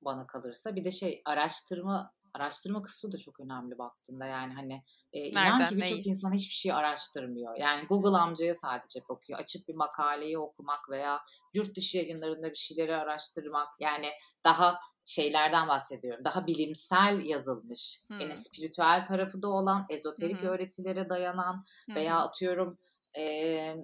[0.00, 0.76] bana kalırsa.
[0.76, 4.26] Bir de şey araştırma araştırma kısmı da çok önemli baktığında.
[4.26, 7.56] Yani hani e, inan Nereden, ki birçok insan hiçbir şey araştırmıyor.
[7.56, 9.38] Yani Google amcaya sadece bakıyor.
[9.38, 11.20] Açıp bir makaleyi okumak veya
[11.54, 13.68] yurt dışı yayınlarında bir şeyleri araştırmak.
[13.80, 14.10] Yani
[14.44, 16.24] daha şeylerden bahsediyorum.
[16.24, 18.00] Daha bilimsel yazılmış.
[18.08, 18.20] Hmm.
[18.20, 20.46] Yine spiritüel tarafı da olan, ezoterik hı.
[20.46, 22.78] öğretilere dayanan Hı veya atıyorum
[23.18, 23.76] e,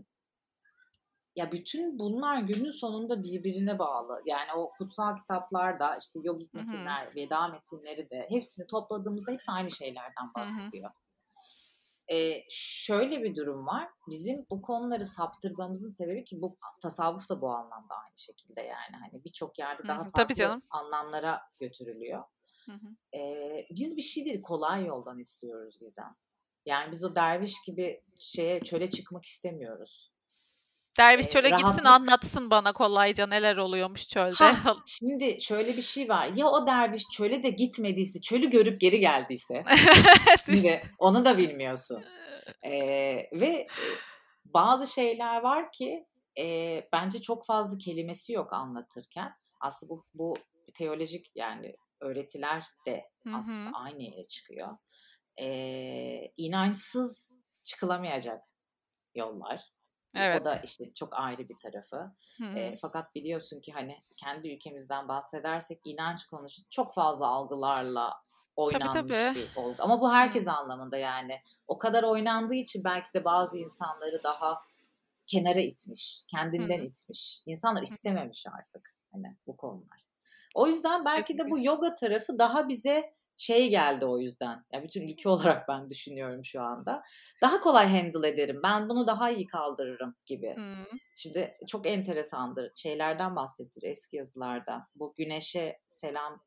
[1.37, 4.23] ya bütün bunlar günün sonunda birbirine bağlı.
[4.25, 10.35] Yani o kutsal kitaplarda işte yogik metinler, Veda metinleri de hepsini topladığımızda hepsi aynı şeylerden
[10.37, 10.91] bahsediyor.
[12.13, 13.89] Ee, şöyle bir durum var.
[14.11, 18.97] Bizim bu konuları saptırmamızın sebebi ki bu tasavvuf da bu anlamda aynı şekilde yani.
[19.01, 20.63] Hani birçok yerde daha hı, farklı tabii canım.
[20.71, 22.25] anlamlara götürülüyor.
[23.15, 26.17] Ee, biz bir şeyleri kolay yoldan istiyoruz Gizem.
[26.67, 30.12] Yani biz o derviş gibi şeye çöle çıkmak istemiyoruz.
[30.99, 34.35] Derviş Ee, çöle gitsin rahatlık- anlatsın bana kolayca neler oluyormuş çölde.
[34.45, 36.29] Ha, şimdi şöyle bir şey var.
[36.35, 39.65] Ya o derviş çöle de gitmediyse, çölü görüp geri geldiyse.
[40.45, 42.05] Şimdi onu da bilmiyorsun.
[42.65, 43.67] Ee, ve
[44.45, 46.07] bazı şeyler var ki
[46.39, 46.45] e,
[46.93, 49.33] bence çok fazla kelimesi yok anlatırken.
[49.61, 50.37] Aslında bu, bu
[50.75, 53.05] teolojik yani öğretiler de
[53.37, 54.69] aslında aynı yere çıkıyor.
[55.41, 55.47] e,
[56.37, 58.41] inançsız çıkılamayacak
[59.15, 59.61] yollar.
[60.15, 60.41] Evet.
[60.41, 62.13] O da işte çok ayrı bir tarafı.
[62.57, 68.23] E, fakat biliyorsun ki hani kendi ülkemizden bahsedersek inanç konusu çok fazla algılarla
[68.57, 69.35] oynanmış tabii, tabii.
[69.35, 69.77] bir olgu.
[69.79, 70.53] Ama bu herkes hmm.
[70.53, 71.41] anlamında yani.
[71.69, 74.61] O kadar oynandığı için belki de bazı insanları daha
[75.27, 76.85] kenara itmiş, kendinden hmm.
[76.85, 77.43] itmiş.
[77.47, 80.03] İnsanlar istememiş artık hani bu konular.
[80.55, 81.47] O yüzden belki Kesinlikle.
[81.47, 84.65] de bu yoga tarafı daha bize şey geldi o yüzden.
[84.73, 87.03] Yani bütün ülke olarak ben düşünüyorum şu anda.
[87.43, 88.61] Daha kolay handle ederim.
[88.65, 90.55] Ben bunu daha iyi kaldırırım gibi.
[90.57, 90.99] Hmm.
[91.15, 92.71] Şimdi çok enteresandır.
[92.75, 94.87] Şeylerden bahsettir eski yazılarda.
[94.95, 96.41] Bu güneşe selam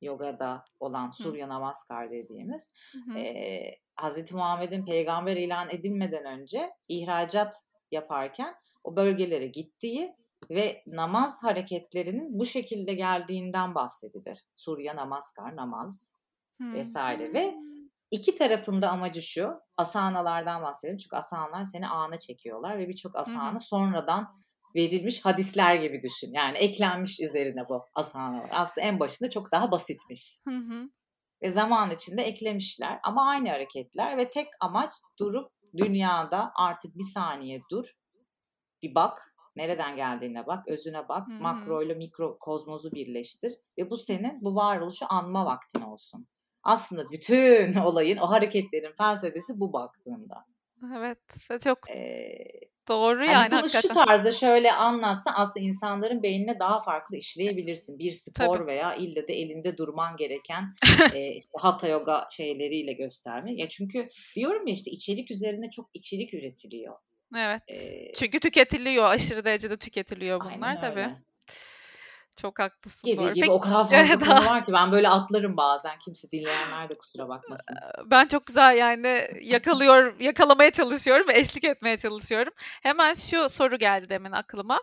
[0.00, 2.70] yogada olan Surya Namaskar dediğimiz.
[3.16, 3.64] E,
[3.96, 7.54] Hazreti Muhammed'in peygamber ilan edilmeden önce ihracat
[7.90, 10.16] yaparken o bölgelere gittiği
[10.50, 14.44] ve namaz hareketlerinin bu şekilde geldiğinden bahsedilir.
[14.54, 16.12] Surya namaskar, namaz
[16.56, 16.74] hmm.
[16.74, 17.54] vesaire ve
[18.10, 19.50] iki tarafında amacı şu.
[19.76, 20.98] Asanalardan bahsedelim.
[20.98, 23.60] Çünkü asanalar seni ana çekiyorlar ve birçok asana hmm.
[23.60, 24.34] sonradan
[24.76, 26.32] verilmiş hadisler gibi düşün.
[26.32, 28.48] Yani eklenmiş üzerine bu asanalar.
[28.52, 30.38] Aslında en başında çok daha basitmiş.
[30.44, 30.88] Hmm.
[31.42, 37.60] Ve zaman içinde eklemişler ama aynı hareketler ve tek amaç durup dünyada artık bir saniye
[37.70, 37.94] dur,
[38.82, 41.42] bir bak Nereden geldiğine bak, özüne bak, hmm.
[41.42, 46.26] makro ile mikro kozmozu birleştir ve bu senin bu varoluşu anma vaktin olsun.
[46.62, 50.44] Aslında bütün olayın, o hareketlerin felsefesi bu baktığında.
[50.96, 51.18] Evet,
[51.62, 52.34] çok ee,
[52.88, 53.88] doğru hani yani bunu hakikaten.
[53.88, 57.98] şu tarzda şöyle anlatsa aslında insanların beynine daha farklı işleyebilirsin.
[57.98, 58.66] Bir spor Tabii.
[58.66, 60.64] veya ille de elinde durman gereken
[61.14, 63.58] e, işte hatha yoga şeyleriyle göstermek.
[63.58, 66.96] Ya çünkü diyorum ya işte içerik üzerine çok içerik üretiliyor.
[67.36, 67.62] Evet.
[67.68, 69.04] Ee, Çünkü tüketiliyor.
[69.04, 71.08] Aşırı derecede tüketiliyor bunlar tabii.
[72.40, 73.10] Çok haklısın.
[73.10, 73.32] Gibi doğru.
[73.32, 75.98] gibi Peki, o kadar fazla konu var ki ben böyle atlarım bazen.
[75.98, 77.76] Kimse dinleyenler de kusura bakmasın.
[78.06, 82.52] Ben çok güzel yani yakalıyor, yakalamaya çalışıyorum ve eşlik etmeye çalışıyorum.
[82.82, 84.80] Hemen şu soru geldi demin aklıma.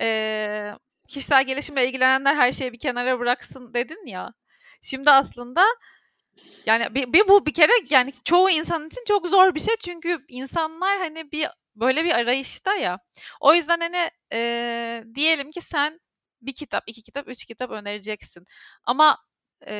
[0.00, 0.72] Ee,
[1.08, 4.32] kişisel gelişimle ilgilenenler her şeyi bir kenara bıraksın dedin ya.
[4.82, 5.64] Şimdi aslında
[6.66, 10.24] yani bir, bir bu bir kere yani çoğu insan için çok zor bir şey çünkü
[10.28, 12.98] insanlar hani bir böyle bir arayışta ya.
[13.40, 16.00] O yüzden hani e, diyelim ki sen
[16.42, 18.44] bir kitap, iki kitap, üç kitap önereceksin.
[18.84, 19.18] Ama
[19.66, 19.74] e,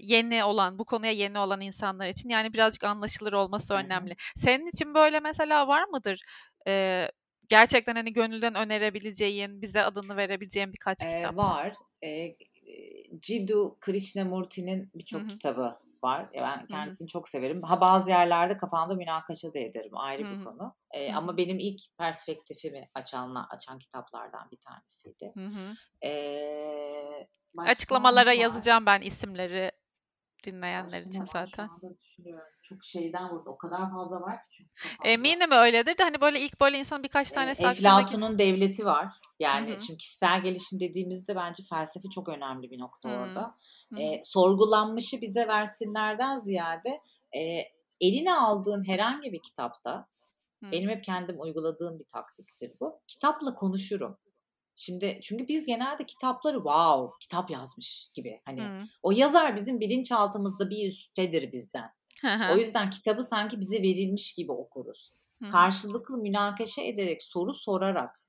[0.00, 4.16] yeni olan, bu konuya yeni olan insanlar için yani birazcık anlaşılır olması önemli.
[4.36, 6.20] Senin için böyle mesela var mıdır?
[6.66, 7.04] E,
[7.48, 11.36] gerçekten hani gönülden önerebileceğin, bize adını verebileceğin birkaç kitap.
[11.36, 11.72] Var.
[12.04, 12.36] E,
[13.22, 16.28] Jiddu Krishnamurti'nin birçok kitabı var.
[16.34, 17.12] Ben kendisini Hı-hı.
[17.12, 17.62] çok severim.
[17.62, 19.96] Ha bazı yerlerde kafamda münakaşa da ederim.
[19.96, 20.38] Ayrı Hı-hı.
[20.38, 20.74] bir konu.
[20.94, 25.32] Ee, ama benim ilk perspektifimi açan açan kitaplardan bir tanesiydi.
[26.04, 27.28] Ee,
[27.58, 29.72] Açıklamalara yazacağım ben isimleri
[30.44, 31.70] dinleyenler için zaten.
[32.62, 33.50] Çok şeyden vurdu.
[33.50, 35.08] O kadar fazla var ki çünkü.
[35.08, 39.08] Eminim öyledir de hani böyle ilk böyle insan birkaç tane e, Eflatun'un devleti var.
[39.40, 39.78] Yani Hı-hı.
[39.78, 43.18] şimdi kişisel gelişim dediğimizde bence felsefe çok önemli bir nokta Hı-hı.
[43.18, 43.54] orada.
[43.92, 44.00] Hı-hı.
[44.00, 47.00] E, sorgulanmışı bize versinlerden ziyade
[47.36, 47.40] e,
[48.00, 50.06] eline aldığın herhangi bir kitapta
[50.60, 50.72] Hı-hı.
[50.72, 53.00] benim hep kendim uyguladığım bir taktiktir bu.
[53.06, 54.18] Kitapla konuşurum.
[54.80, 58.82] Şimdi çünkü biz genelde kitapları wow kitap yazmış gibi hani hmm.
[59.02, 61.90] o yazar bizim bilinçaltımızda bir üsttedir bizden.
[62.52, 65.12] o yüzden kitabı sanki bize verilmiş gibi okuruz.
[65.50, 68.22] Karşılıklı münakaşa ederek soru sorarak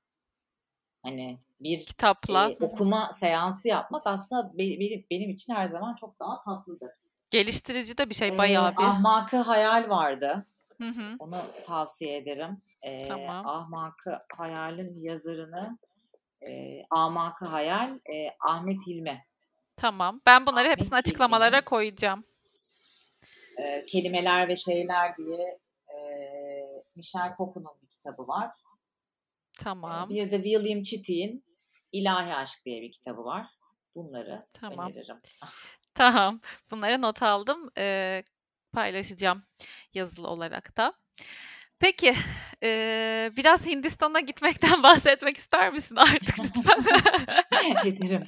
[1.02, 6.42] hani bir kitapla e, okuma seansı yapmak aslında benim, benim için her zaman çok daha
[6.42, 6.90] tatlıdır.
[7.30, 8.82] Geliştirici de bir şey bayağı bir.
[8.82, 10.44] Ahmakı Hayal vardı.
[10.78, 11.16] Hı hı.
[11.18, 11.36] Onu
[11.66, 12.62] tavsiye ederim.
[12.82, 13.46] Ee, tamam.
[13.46, 15.78] Ahmakı Hayal'in yazarını
[16.48, 19.26] e, Amakı Hayal, e, Ahmet Hilmi.
[19.76, 20.20] Tamam.
[20.26, 21.64] Ben bunları Ahmet hepsini açıklamalara Hilmi.
[21.64, 22.24] koyacağım.
[23.58, 25.98] E, kelimeler ve şeyler diye e,
[26.96, 28.50] Michel Foucault'un bir kitabı var.
[29.58, 30.06] Tamam.
[30.10, 31.44] E, bir de William Chitty'in
[31.92, 33.46] İlahi Aşk diye bir kitabı var.
[33.94, 34.90] Bunları tamam.
[34.90, 35.20] öneririm.
[35.94, 36.40] Tamam.
[36.70, 37.70] Bunları not aldım.
[37.78, 38.24] Ee,
[38.72, 39.42] paylaşacağım
[39.94, 40.92] yazılı olarak da.
[41.80, 42.14] Peki,
[42.62, 46.82] eee, biraz Hindistan'a gitmekten bahsetmek ister misin artık lütfen?
[47.84, 48.22] Ederim.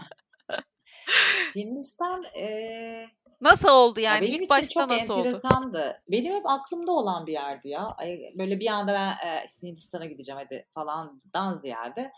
[1.56, 4.20] Hindistan eee Nasıl oldu ya yani?
[4.20, 5.20] benim İlk başta çok nasıl oldu?
[5.20, 6.02] enteresandı.
[6.08, 7.96] Benim hep aklımda olan bir yerdi ya.
[8.38, 12.12] böyle bir anda ben eee, Hindistan'a gideceğim hadi falandan ziyade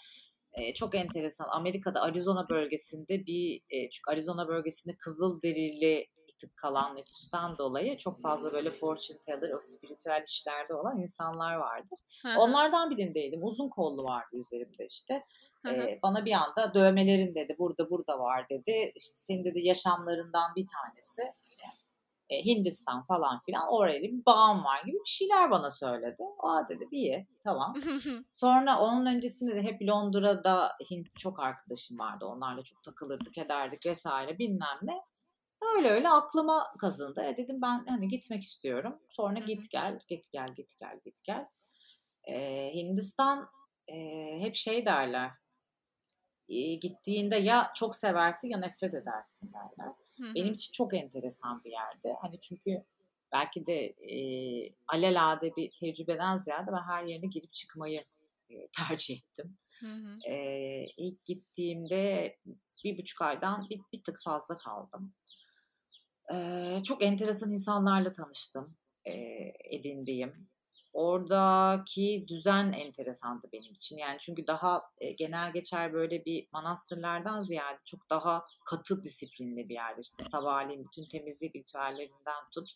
[0.59, 1.47] eee, çok enteresan.
[1.51, 6.07] Amerika'da Arizona bölgesinde bir eee, çünkü Arizona bölgesinde Kızılderili
[6.45, 11.99] tık kalan nüfustan dolayı çok fazla böyle fortune teller, o spiritüel işlerde olan insanlar vardır.
[12.39, 13.45] Onlardan birindeydim.
[13.45, 15.25] Uzun kollu vardı üzerimde işte.
[15.69, 18.93] Ee, bana bir anda dövmelerin dedi burada burada var dedi.
[18.95, 21.23] İşte senin dedi yaşamlarından bir tanesi
[22.29, 26.23] e, Hindistan falan filan orayla bir bağım var gibi bir şeyler bana söyledi.
[26.39, 27.75] Aa dedim iyi tamam.
[28.33, 32.25] Sonra onun öncesinde de hep Londra'da Hint çok arkadaşım vardı.
[32.25, 35.01] Onlarla çok takılırdık ederdik vesaire bilmem ne.
[35.77, 37.23] Öyle öyle aklıma kazındı.
[37.23, 39.01] E dedim ben hani gitmek istiyorum.
[39.09, 41.47] Sonra git gel, git gel, git gel, git gel.
[42.25, 43.49] Ee, Hindistan
[43.89, 43.97] e,
[44.41, 45.31] hep şey derler.
[46.49, 49.95] E, gittiğinde ya çok seversin ya nefret edersin derler.
[50.35, 52.17] Benim için çok enteresan bir yerde.
[52.21, 52.85] Hani çünkü
[53.33, 54.19] belki de e,
[54.89, 58.05] alelade bir tecrübeden ziyade ben her yerine girip çıkmayı
[58.51, 59.59] e, tercih ettim.
[59.81, 60.31] Hı hı.
[60.33, 62.37] E, ilk gittiğimde
[62.85, 65.15] bir buçuk aydan bir, bir tık fazla kaldım.
[66.33, 69.13] E, çok enteresan insanlarla tanıştım, e,
[69.71, 70.49] edindiğim.
[70.95, 73.97] Oradaki düzen enteresandı benim için.
[73.97, 79.75] Yani çünkü daha e, genel geçer böyle bir manastırlardan ziyade çok daha katı disiplinli bir
[79.75, 80.01] yerde.
[80.01, 82.67] İşte sabahleyin bütün temizlik ritüellerinden tut.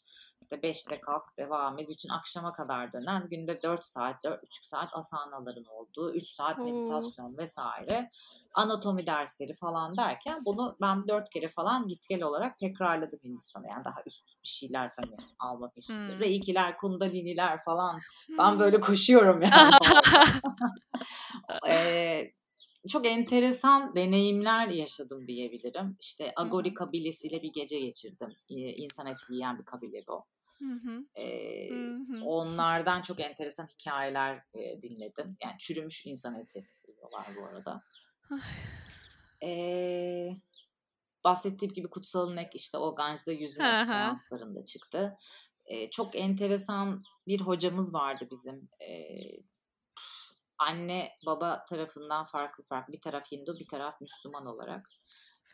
[0.43, 1.89] İşte beşte kalk devam et.
[1.89, 8.11] Bütün akşama kadar dönen günde 4 saat, 4,5 saat asanaların olduğu, 3 saat meditasyon vesaire
[8.59, 13.67] anatomi dersleri falan derken bunu ben dört kere falan git gel olarak tekrarladım Hindistan'a.
[13.73, 16.13] Yani daha üst bir şeyler hani almak peşinde.
[16.13, 16.21] Hmm.
[16.21, 18.01] Reikiler, kundaliniler falan.
[18.39, 18.61] Ben hmm.
[18.61, 19.75] böyle koşuyorum yani.
[21.69, 22.33] ee,
[22.89, 25.97] çok enteresan deneyimler yaşadım diyebilirim.
[26.01, 28.37] İşte Agori kabilesiyle bir gece geçirdim.
[28.49, 30.25] İnsan eti yiyen bir kabile o.
[31.19, 31.69] Ee,
[32.25, 35.37] onlardan çok enteresan hikayeler e, dinledim.
[35.45, 37.83] Yani çürümüş insan eti diyorlar bu arada.
[39.43, 40.31] Ee,
[41.25, 45.17] bahsettiğim gibi Kutsal Nek işte o Ganj'da yüzme seanslarında çıktı.
[45.67, 48.69] Ee, çok enteresan bir hocamız vardı bizim.
[48.81, 49.35] Ee,
[50.59, 52.93] anne baba tarafından farklı farklı.
[52.93, 54.91] Bir taraf Hindu bir taraf Müslüman olarak.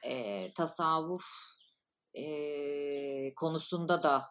[0.05, 1.25] Ee, tasavvuf
[2.15, 4.23] e, konusunda da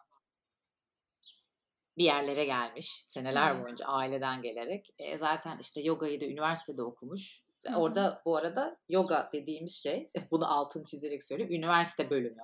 [1.98, 4.94] bir yerlere gelmiş seneler boyunca aileden gelerek.
[4.98, 7.43] E, zaten işte yogayı da üniversitede okumuş.
[7.66, 7.76] Hı-hı.
[7.76, 12.42] Orada bu arada yoga dediğimiz şey, bunu altını çizerek söyleyeyim, üniversite bölümü.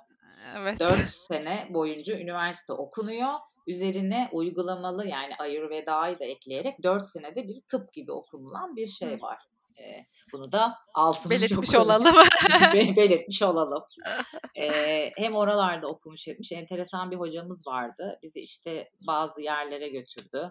[0.57, 0.81] Evet.
[0.81, 3.33] 4 sene boyunca üniversite okunuyor.
[3.67, 9.39] Üzerine uygulamalı yani Ayurveda'yı da ekleyerek 4 senede bir tıp gibi okunulan bir şey var.
[9.79, 12.15] Ee, bunu da altını belirtmiş çok olalım.
[12.75, 13.83] belirtmiş olalım.
[14.59, 18.19] Ee, hem oralarda okumuş etmiş enteresan bir hocamız vardı.
[18.23, 20.51] Bizi işte bazı yerlere götürdü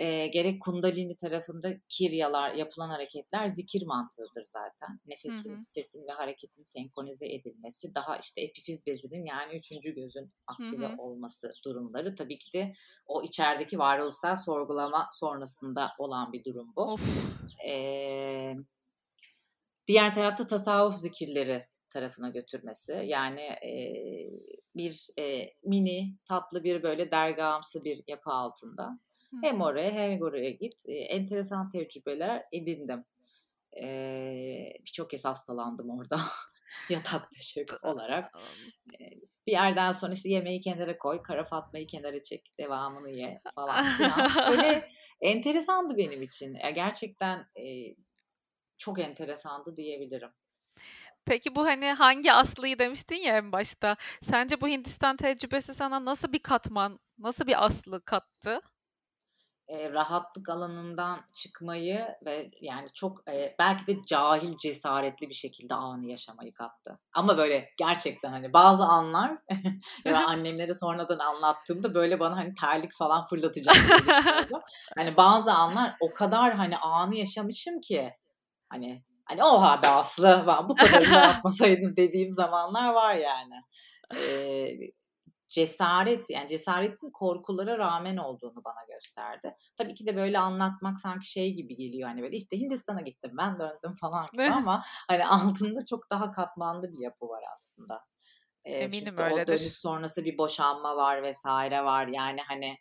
[0.00, 5.00] e, gerek kundalini tarafında kiryalar, yapılan hareketler zikir mantığıdır zaten.
[5.06, 5.64] Nefesin, hı hı.
[5.64, 10.96] sesin ve hareketin senkronize edilmesi, daha işte epifiz bezinin yani üçüncü gözün aktive hı hı.
[10.98, 12.14] olması durumları.
[12.14, 12.72] Tabii ki de
[13.06, 16.96] o içerideki varoluşsal sorgulama sonrasında olan bir durum bu.
[17.66, 18.54] E,
[19.86, 23.02] diğer tarafta tasavvuf zikirleri tarafına götürmesi.
[23.04, 23.74] Yani e,
[24.76, 29.00] bir e, mini tatlı bir böyle dergahımsı bir yapı altında
[29.42, 30.88] hem oraya hem oraya git.
[30.88, 33.04] E, enteresan tecrübeler edindim.
[33.82, 36.20] E, Birçok kez hastalandım orada.
[36.88, 38.32] Yatak döşek olarak.
[39.00, 39.04] E,
[39.46, 44.30] bir yerden sonra işte yemeği kenara koy, kara fatmayı kenara çek, devamını ye falan filan.
[44.50, 44.88] Böyle
[45.20, 46.54] enteresandı benim için.
[46.54, 47.94] E, gerçekten e,
[48.78, 50.30] çok enteresandı diyebilirim.
[51.24, 53.96] Peki bu hani hangi Aslı'yı demiştin ya en başta.
[54.22, 58.60] Sence bu Hindistan tecrübesi sana nasıl bir katman, nasıl bir Aslı kattı?
[59.70, 66.06] E, rahatlık alanından çıkmayı ve yani çok e, belki de cahil cesaretli bir şekilde anı
[66.06, 66.98] yaşamayı kattı.
[67.12, 69.32] Ama böyle gerçekten hani bazı anlar
[70.06, 73.76] ve annemlere sonradan anlattığımda böyle bana hani terlik falan fırlatacak
[74.96, 78.14] Hani bazı anlar o kadar hani anı yaşamışım ki
[78.68, 83.54] hani hani oha be Aslı bu kadarını yapmasaydın dediğim zamanlar var yani.
[84.16, 84.99] Ee,
[85.50, 89.54] cesaret yani cesaretin korkulara rağmen olduğunu bana gösterdi.
[89.76, 93.58] Tabii ki de böyle anlatmak sanki şey gibi geliyor hani böyle işte Hindistan'a gittim ben
[93.58, 98.04] döndüm falan gibi ama hani altında çok daha katmanlı bir yapı var aslında.
[98.64, 99.42] Ee, Eminim öyledir.
[99.42, 102.76] O dönüş sonrası bir boşanma var vesaire var yani hani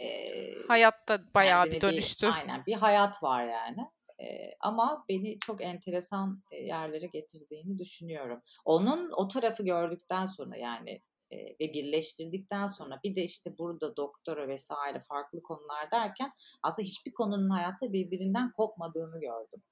[0.00, 0.24] e,
[0.68, 2.26] hayatta bayağı bir dönüştü.
[2.26, 3.90] Bir, aynen bir hayat var yani.
[4.18, 4.26] E,
[4.60, 8.42] ama beni çok enteresan yerlere getirdiğini düşünüyorum.
[8.64, 11.02] Onun o tarafı gördükten sonra yani
[11.32, 16.30] ve birleştirdikten sonra bir de işte burada doktora vesaire farklı konular derken
[16.62, 19.62] aslında hiçbir konunun hayatta birbirinden kopmadığını gördüm.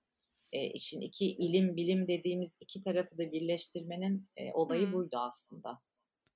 [0.53, 4.93] E, işin iki ilim bilim dediğimiz iki tarafı da birleştirmenin e, olayı hmm.
[4.93, 5.81] buydu aslında.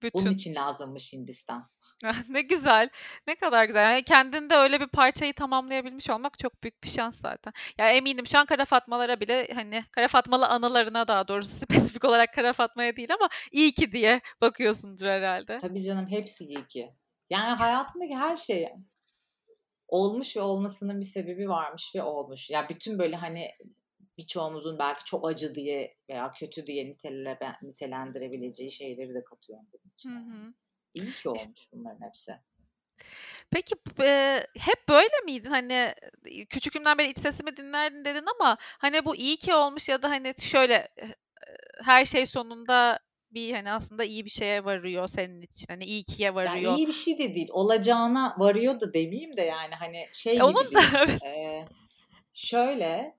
[0.02, 0.20] Bütün.
[0.20, 1.70] Bunun için lazımmış Hindistan.
[2.04, 2.88] Ah, ne güzel.
[3.26, 3.90] Ne kadar güzel.
[3.90, 7.52] Yani kendinde öyle bir parçayı tamamlayabilmiş olmak çok büyük bir şans zaten.
[7.78, 12.34] Ya eminim şu an Kara Fatmalara bile hani Kara Fatmalı anılarına daha doğrusu spesifik olarak
[12.34, 15.58] Kara Fatma'ya değil ama iyi ki diye bakıyorsundur herhalde.
[15.58, 16.94] Tabii canım hepsi iyi ki.
[17.30, 18.68] Yani hayatımdaki her şey
[19.88, 22.50] olmuş ve olmasının bir sebebi varmış ve olmuş.
[22.50, 23.50] Ya yani bütün böyle hani
[24.18, 30.10] birçoğumuzun belki çok acı diye veya kötü diye nitele, nitelendirebileceği şeyleri de katıyorum bunun için.
[30.10, 30.54] Hı hı.
[30.94, 32.32] İyi ki olmuş bunların hepsi.
[33.50, 35.50] Peki e, hep böyle miydin?
[35.50, 35.94] Hani
[36.48, 40.34] küçüklüğümden beri iç sesimi dinlerdin dedin ama hani bu iyi ki olmuş ya da hani
[40.40, 40.88] şöyle
[41.84, 42.98] her şey sonunda
[43.30, 45.66] bir hani aslında iyi bir şeye varıyor senin için.
[45.68, 46.54] Hani iyi kiye varıyor.
[46.54, 47.48] Yani iyi bir şey de değil.
[47.50, 51.20] Olacağına varıyor da demeyeyim de yani hani şey e, gibi onun da, değil.
[51.24, 51.68] ee,
[52.32, 53.16] şöyle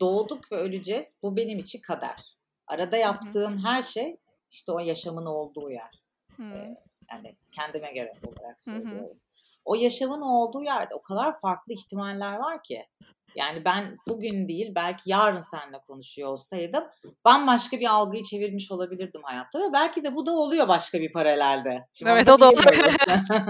[0.00, 1.16] doğduk ve öleceğiz.
[1.22, 2.36] Bu benim için kader.
[2.66, 3.68] Arada yaptığım Hı-hı.
[3.68, 4.16] her şey
[4.50, 6.02] işte o yaşamın olduğu yer.
[6.40, 6.76] Ee,
[7.10, 9.04] yani kendime göre olarak söylüyorum.
[9.04, 9.18] Hı-hı.
[9.64, 12.86] O yaşamın olduğu yerde o kadar farklı ihtimaller var ki.
[13.34, 16.84] Yani ben bugün değil belki yarın seninle konuşuyor olsaydım
[17.24, 21.86] bambaşka bir algıyı çevirmiş olabilirdim hayatta ve belki de bu da oluyor başka bir paralelde.
[21.92, 22.94] Şimdi evet o da oluyor.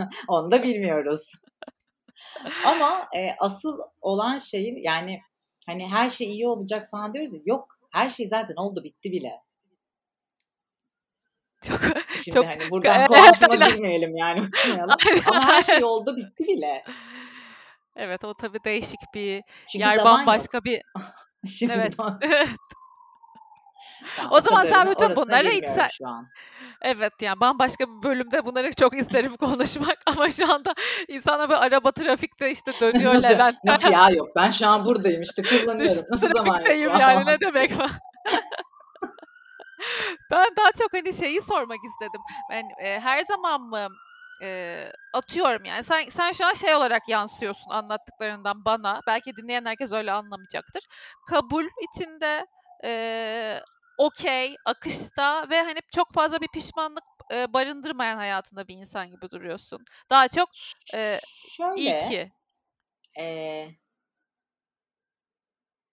[0.29, 1.33] onu da bilmiyoruz.
[2.67, 5.21] Ama e, asıl olan şeyin yani
[5.67, 7.41] Hani her şey iyi olacak falan diyoruz ya.
[7.45, 9.43] Yok her şey zaten oldu bitti bile.
[11.63, 11.81] Çok,
[12.25, 14.97] Şimdi çok, hani buradan kuantuma girmeyelim yani uçmayalım.
[15.27, 16.85] Ama her şey oldu bitti bile.
[17.97, 19.43] Evet o tabii değişik bir
[19.73, 20.65] Çünkü yer bambaşka yok.
[20.65, 20.83] bir
[21.47, 21.95] Şimdi evet.
[24.17, 25.89] Tamam, o zaman sen bütün bunları içsen...
[25.89, 26.29] Şu an.
[26.83, 30.75] Evet yani bambaşka bir bölümde bunları çok isterim konuşmak ama şu anda
[31.09, 33.65] insana bir araba trafikte işte dönüyor nasıl, Levent.
[33.65, 36.05] Nasıl ya yok ben şu an buradayım işte kullanıyorum.
[36.11, 37.01] Nasıl zaman yok?
[37.01, 37.71] yani ne demek
[40.31, 42.21] ben daha çok hani şeyi sormak istedim.
[42.51, 43.89] Ben e, her zaman mı
[44.43, 44.79] e,
[45.15, 49.01] atıyorum yani sen sen şu an şey olarak yansıyorsun anlattıklarından bana.
[49.07, 50.83] Belki dinleyen herkes öyle anlamayacaktır.
[51.29, 52.47] Kabul içinde
[52.85, 53.61] e,
[54.01, 59.85] okey, akışta ve hani çok fazla bir pişmanlık e, barındırmayan hayatında bir insan gibi duruyorsun.
[60.11, 60.49] Daha çok
[60.95, 62.33] e, Şöyle, iyi ki.
[63.21, 63.67] E,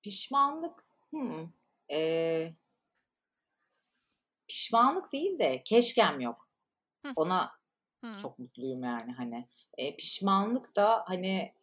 [0.02, 1.50] pişmanlık hmm,
[1.92, 2.54] e,
[4.48, 6.50] pişmanlık değil de keşkem yok.
[7.16, 7.52] Ona
[8.04, 8.18] Hı.
[8.18, 9.48] çok mutluyum yani hani.
[9.78, 11.54] E, pişmanlık da hani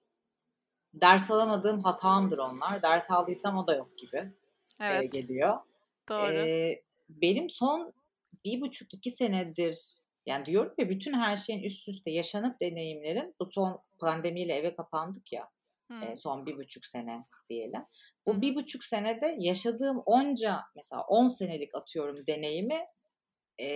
[0.95, 2.83] ders alamadığım hatamdır onlar.
[2.83, 4.33] Ders aldıysam o da yok gibi
[4.81, 5.03] evet.
[5.03, 5.59] e, geliyor.
[6.09, 6.47] Doğru.
[6.47, 7.93] Ee, benim son
[8.45, 9.79] bir buçuk iki senedir
[10.27, 15.33] yani diyorum ya bütün her şeyin üst üste yaşanıp deneyimlerin bu son pandemiyle eve kapandık
[15.33, 15.51] ya
[16.03, 17.83] e, son bir buçuk sene diyelim.
[18.27, 18.41] Bu Hı.
[18.41, 22.87] bir buçuk senede yaşadığım onca mesela on senelik atıyorum deneyimi
[23.59, 23.67] e,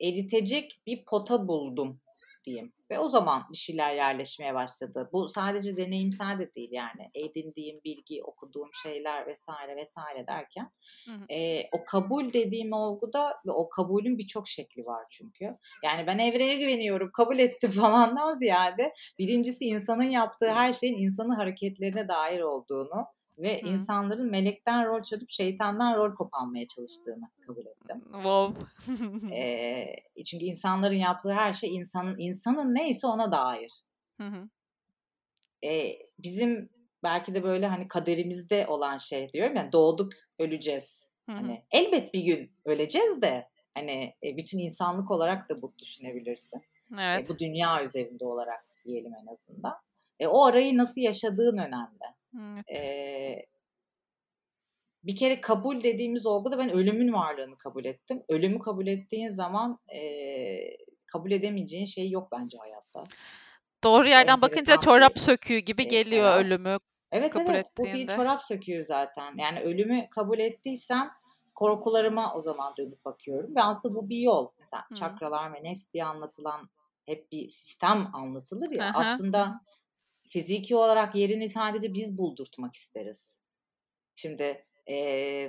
[0.00, 2.00] eritecek bir pota buldum
[2.44, 2.72] diyeyim.
[2.90, 5.10] Ve o zaman bir şeyler yerleşmeye başladı.
[5.12, 7.10] Bu sadece deneyimsel de değil yani.
[7.14, 10.70] Edindiğim bilgi, okuduğum şeyler vesaire vesaire derken.
[11.06, 11.24] Hı hı.
[11.28, 15.44] E, o kabul dediğim olguda ve o kabulün birçok şekli var çünkü.
[15.84, 22.08] Yani ben evrene güveniyorum, kabul etti falandan ziyade birincisi insanın yaptığı her şeyin insanın hareketlerine
[22.08, 23.06] dair olduğunu
[23.38, 23.68] ve Hı.
[23.68, 28.02] insanların melekten rol çalıp şeytandan rol kopanmaya çalıştığını kabul ettim.
[28.12, 28.66] Wow.
[29.36, 29.86] ee,
[30.24, 33.72] çünkü insanların yaptığı her şey insanın insanın neyse ona dair.
[34.20, 34.48] Hı hı.
[35.64, 36.70] Ee, bizim
[37.02, 41.10] belki de böyle hani kaderimizde olan şey diyorum yani doğduk öleceğiz.
[41.26, 41.36] Hı hı.
[41.36, 46.62] Hani elbet bir gün öleceğiz de hani e, bütün insanlık olarak da bu düşünebilirsin.
[46.98, 47.26] Evet.
[47.26, 49.74] E, bu dünya üzerinde olarak diyelim en azından.
[50.20, 52.21] E, o arayı nasıl yaşadığın önemli.
[52.36, 52.64] Evet.
[52.70, 53.46] Ee,
[55.04, 58.22] bir kere kabul dediğimiz olguda ben ölümün varlığını kabul ettim.
[58.28, 60.00] Ölümü kabul ettiğin zaman e,
[61.06, 63.04] kabul edemeyeceğin şey yok bence hayatta.
[63.84, 66.46] Doğru yerden bakınca çorap söküğü gibi geliyor evet.
[66.46, 66.78] ölümü
[67.12, 67.94] evet, kabul evet, ettiğinde.
[67.94, 69.34] Bu bir çorap söküğü zaten.
[69.38, 71.10] Yani ölümü kabul ettiysem
[71.54, 73.56] korkularıma o zaman dönüp bakıyorum.
[73.56, 74.48] Ve aslında bu bir yol.
[74.58, 74.94] Mesela Hı.
[74.94, 76.70] çakralar ve nefs diye anlatılan
[77.06, 78.84] hep bir sistem anlatılır ya.
[78.84, 78.98] Hı-hı.
[78.98, 79.60] Aslında
[80.32, 83.40] fiziki olarak yerini sadece biz buldurtmak isteriz.
[84.14, 85.48] Şimdi e,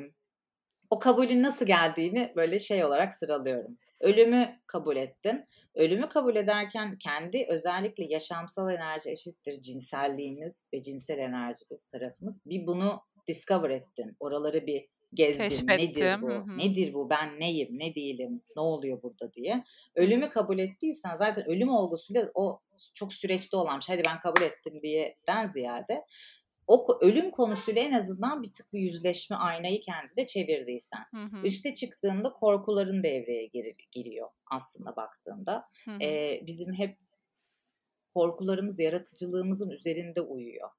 [0.90, 3.78] o kabulün nasıl geldiğini böyle şey olarak sıralıyorum.
[4.00, 5.46] Ölümü kabul ettin.
[5.76, 12.42] Ölümü kabul ederken kendi özellikle yaşamsal enerji eşittir cinselliğimiz ve cinsel enerjimiz tarafımız.
[12.46, 14.16] Bir bunu discover ettin.
[14.20, 15.44] Oraları bir gezdin.
[15.44, 15.78] Keşfettim.
[15.78, 16.28] Nedir bu?
[16.30, 16.58] Hı-hı.
[16.58, 17.10] Nedir bu?
[17.10, 17.80] Ben neyim?
[17.80, 18.42] Ne değilim?
[18.58, 19.64] Ne oluyor burada diye.
[19.96, 22.62] Ölümü kabul ettiysen zaten ölüm olgusuyla o
[22.94, 23.96] çok süreçte olan bir şey.
[23.96, 26.06] Hadi ben kabul ettim diyeden ziyade
[26.68, 31.06] o ölüm konusuyla en azından bir tık bir yüzleşme aynayı kendine çevirdiysen.
[31.12, 31.46] Hı hı.
[31.46, 35.66] Üste çıktığında korkuların devreye gir- giriyor aslında baktığında.
[35.86, 35.98] Hı hı.
[36.02, 36.98] Ee, bizim hep
[38.14, 40.70] korkularımız yaratıcılığımızın üzerinde uyuyor.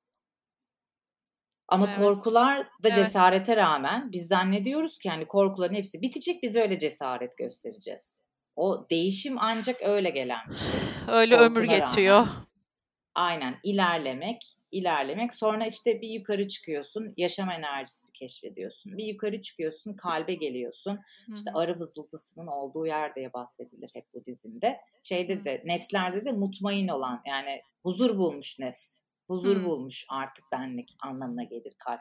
[1.69, 1.99] Ama Evet.
[1.99, 2.95] korkular da Evet.
[2.95, 8.21] cesarete rağmen biz zannediyoruz ki hani korkuların hepsi bitecek biz öyle cesaret göstereceğiz.
[8.57, 11.15] O değişim ancak öyle gelen bir şey.
[11.15, 12.17] Öyle ömür korkuna geçiyor.
[12.19, 12.33] rağmen.
[13.15, 15.35] Aynen ilerlemek, ilerlemek.
[15.35, 18.97] Sonra işte bir yukarı çıkıyorsun, yaşam enerjisini keşfediyorsun.
[18.97, 20.97] Bir yukarı çıkıyorsun, kalbe geliyorsun.
[21.27, 24.81] Hı İşte arı vızıltısının olduğu yer diye bahsedilir hep bu dizimde.
[25.03, 29.01] Şeyde de nefslerde de mutmain olan yani huzur bulmuş nefs.
[29.27, 29.65] Huzur Hı.
[29.65, 32.01] bulmuş artık benlik anlamına gelir kalp.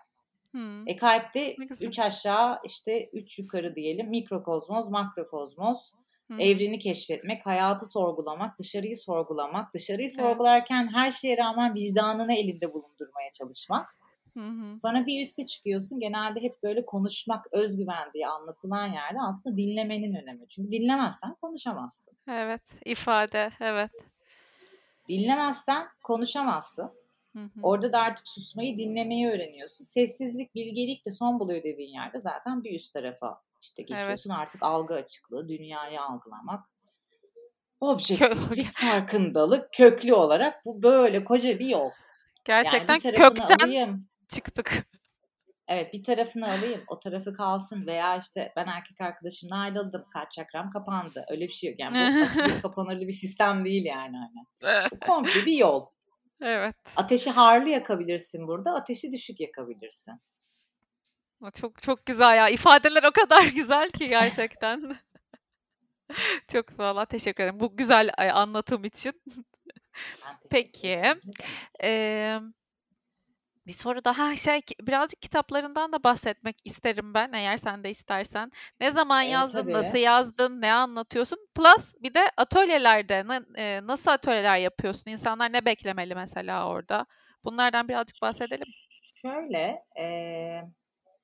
[0.55, 0.83] Hı.
[0.85, 5.91] E kalpte üç aşağı işte üç yukarı diyelim mikrokozmos, makrokozmos.
[6.31, 6.37] Hı.
[6.39, 10.15] Evreni keşfetmek, hayatı sorgulamak, dışarıyı sorgulamak, dışarıyı Evet.
[10.15, 13.95] sorgularken her şeye rağmen vicdanını elinde bulundurmaya çalışmak.
[14.37, 14.79] Hı hı.
[14.79, 15.99] Sonra bir üste çıkıyorsun.
[15.99, 20.47] Genelde hep böyle konuşmak, özgüven diye anlatılan yerde aslında dinlemenin önemi.
[20.47, 22.13] Çünkü dinlemezsen konuşamazsın.
[22.27, 23.91] Evet, ifade, evet.
[25.09, 26.91] Dinlemezsen konuşamazsın.
[27.33, 27.49] Hı hı.
[27.63, 29.83] Orada da artık susmayı, dinlemeyi öğreniyorsun.
[29.83, 34.29] Sessizlik, bilgelik de son buluyor dediğin yerde zaten bir üst tarafa işte geçiyorsun.
[34.29, 36.69] Artık algı açıklığı, dünyayı algılamak.
[37.79, 41.91] Objektiflik, farkındalık, köklü olarak bu böyle koca bir yol.
[42.45, 44.07] Gerçekten yani kökten alayım.
[44.29, 44.85] çıktık.
[45.67, 50.71] Evet bir tarafını alayım o tarafı kalsın veya işte ben erkek arkadaşımla ayrıldım kalp çakram
[50.71, 54.89] kapandı öyle bir şey yok yani bu açılır kapanırlı bir sistem değil yani hani.
[54.91, 55.83] Bu komple bir yol.
[56.43, 56.75] Evet.
[56.95, 60.21] Ateşi harlı yakabilirsin burada ateşi düşük yakabilirsin.
[61.53, 62.49] Çok çok güzel ya.
[62.49, 64.97] İfadeler o kadar güzel ki gerçekten.
[66.51, 69.21] çok valla teşekkür ederim bu güzel anlatım için.
[70.51, 71.01] Peki.
[71.83, 72.39] Ee,
[73.67, 78.51] bir soru daha şey birazcık kitaplarından da bahsetmek isterim ben eğer sen de istersen.
[78.79, 79.99] Ne zaman E, yazdın, nasıl tabii.
[80.01, 81.39] yazdın, ne anlatıyorsun?
[81.55, 83.25] Plus bir de atölyelerde
[83.57, 85.11] e, nasıl atölyeler yapıyorsun?
[85.11, 87.05] İnsanlar ne beklemeli mesela orada?
[87.43, 88.65] Bunlardan birazcık bahsedelim.
[89.15, 90.05] Şöyle e,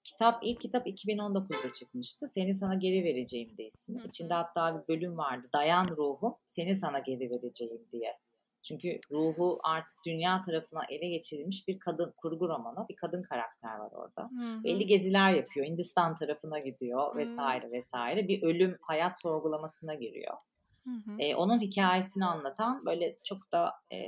[0.04, 2.28] kitap ilk kitap 2019'da çıkmıştı.
[2.28, 4.02] Seni sana geri vereceğim de ismi.
[4.04, 4.08] Hı.
[4.08, 5.48] İçinde hatta bir bölüm vardı.
[5.54, 8.18] Dayan ruhum seni sana geri vereceğim diye.
[8.62, 12.86] Çünkü ruhu artık dünya tarafına ele geçirilmiş bir kadın kurgu romanı.
[12.90, 14.24] Bir kadın karakter var orada.
[14.24, 15.66] Hı Belli geziler yapıyor.
[15.66, 17.18] Hindistan tarafına gidiyor Hı.
[17.18, 18.28] vesaire vesaire.
[18.28, 20.38] Bir ölüm hayat sorgulamasına giriyor.
[20.84, 21.16] Hı hı.
[21.20, 24.00] E, onun hikayesini anlatan böyle çok da e,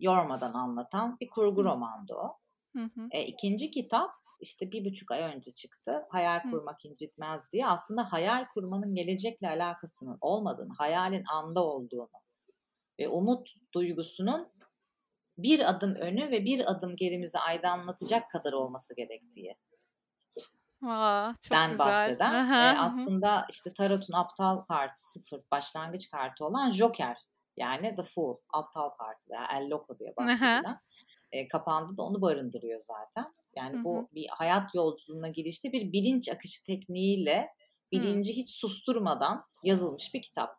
[0.00, 1.64] yormadan anlatan bir kurgu Hı.
[1.64, 2.38] romandı o.
[2.72, 3.08] Hı hı.
[3.10, 6.06] E, ikinci kitap işte bir buçuk ay önce çıktı.
[6.10, 6.50] Hayal Hı.
[6.50, 7.66] kurmak incitmez diye.
[7.66, 12.25] Aslında hayal kurmanın gelecekle alakasının olmadığını, hayalin anda olduğunu
[12.98, 14.48] ve umut duygusunun
[15.38, 19.56] bir adım önü ve bir adım gerimizi aydınlatacak kadar olması gerektiği
[20.86, 21.86] Aa, çok den güzel.
[21.86, 22.80] bahseden Hı e, hı, hı hı.
[22.80, 27.16] aslında işte Tarot'un aptal kartı sıfır başlangıç kartı olan Joker
[27.56, 30.26] yani The Fool aptal kartı veya El Loco diye Hı hı.
[30.26, 30.80] bahsedilen
[31.32, 33.34] e, kapağında da onu barındırıyor zaten.
[33.56, 33.84] Yani Hı hı.
[33.84, 37.90] bu bir hayat yolculuğuna girişte bir bilinç akışı tekniğiyle Hı.
[37.92, 40.50] bilinci hiç susturmadan yazılmış bir kitap.
[40.50, 40.54] E,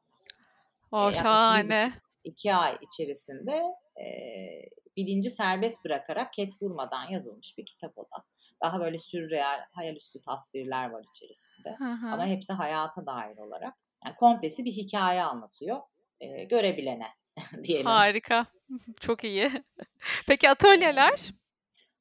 [0.92, 1.92] O bir şahane.
[2.28, 3.64] İki ay içerisinde
[4.02, 4.08] e,
[4.98, 8.24] bilinci serbest bırakarak ket vurmadan yazılmış bir kitap o da.
[8.64, 11.76] Daha böyle sürreal, hayalüstü tasvirler var içerisinde.
[11.78, 12.08] Hı hı.
[12.14, 13.74] Ama hepsi hayata dair olarak.
[14.06, 15.82] Yani komplesi bir hikaye anlatıyor.
[16.20, 17.08] E, görebilene
[17.64, 17.86] diyelim.
[17.86, 18.46] Harika.
[19.00, 19.52] Çok iyi.
[20.28, 21.32] Peki atölyeler?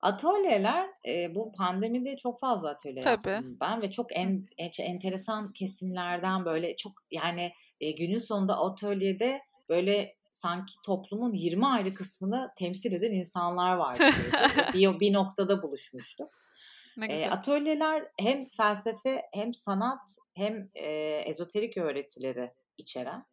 [0.00, 3.28] atölyeler, e, bu pandemide çok fazla atölye Tabii.
[3.28, 9.42] yaptım ben ve çok en, en- enteresan kesimlerden böyle çok yani e, günün sonunda atölyede
[9.68, 14.02] böyle sanki toplumun 20 ayrı kısmını temsil eden insanlar vardı.
[14.74, 16.30] Bir, bir noktada buluşmuştuk.
[17.08, 20.88] E, atölyeler hem felsefe hem sanat hem e,
[21.26, 23.26] ezoterik öğretileri içeren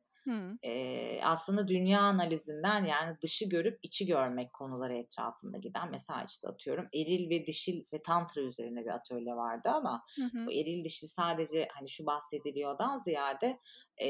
[0.64, 6.88] e, aslında dünya analizinden yani dışı görüp içi görmek konuları etrafında giden mesela işte atıyorum
[6.94, 10.46] eril ve dişil ve tantra üzerine bir atölye vardı ama Hı hı.
[10.46, 13.60] bu eril dişil sadece hani şu bahsediliyordan ziyade
[14.02, 14.10] e,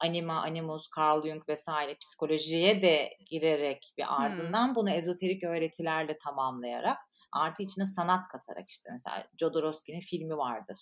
[0.00, 6.98] anima, animus, Carl Jung vesaire psikolojiye de girerek ve ardından bunu ezoterik öğretilerle tamamlayarak
[7.32, 10.76] artı içine sanat katarak işte mesela Jodorowsky'nin filmi vardır.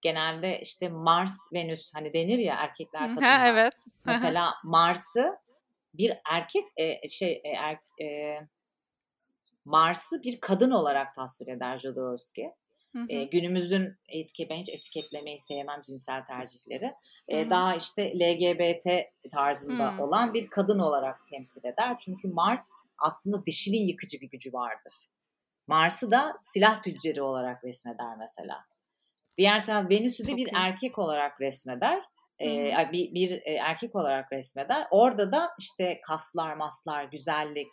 [0.00, 3.38] Genelde işte Mars, Venüs hani denir ya erkekler kadınlar.
[3.40, 3.72] Ha, evet.
[4.04, 5.36] Mesela Mars'ı
[5.94, 8.38] bir erkek e, şey e, er- e,
[9.64, 12.48] Mars'ı bir kadın olarak tasvir eder Jodorowsky.
[12.92, 13.30] Hı E, hı.
[13.30, 16.86] günümüzün etike ben hiç etiketlemeyi sevmem cinsel tercihleri.
[16.86, 17.50] Hı E, hı.
[17.50, 18.86] daha işte LGBT
[19.32, 20.02] tarzında Hı.
[20.02, 21.96] olan bir kadın olarak temsil eder.
[21.98, 24.92] Çünkü Mars aslında dişinin yıkıcı bir gücü vardır.
[25.66, 28.64] Mars'ı da silah tüccarı olarak resmeder mesela.
[29.36, 30.52] Diğer taraf Venüs'ü de bir iyi.
[30.54, 32.02] erkek olarak resmeder.
[32.42, 34.86] Ee, bir, bir erkek olarak resmeder.
[34.90, 37.72] Orada da işte kaslar, maslar, güzellik,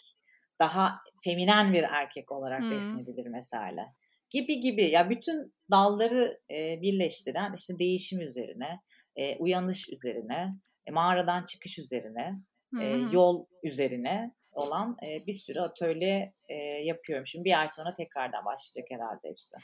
[0.59, 2.71] daha feminen bir erkek olarak hmm.
[2.71, 3.93] resmedilir mesela.
[4.29, 4.83] Gibi gibi.
[4.83, 8.81] Ya bütün dalları e, birleştiren işte değişim üzerine,
[9.15, 10.55] e, uyanış üzerine,
[10.85, 12.41] e, mağaradan çıkış üzerine,
[12.81, 17.27] e, yol üzerine olan e, bir sürü atölye e, yapıyorum.
[17.27, 19.55] Şimdi bir ay sonra tekrardan başlayacak herhalde hepsi.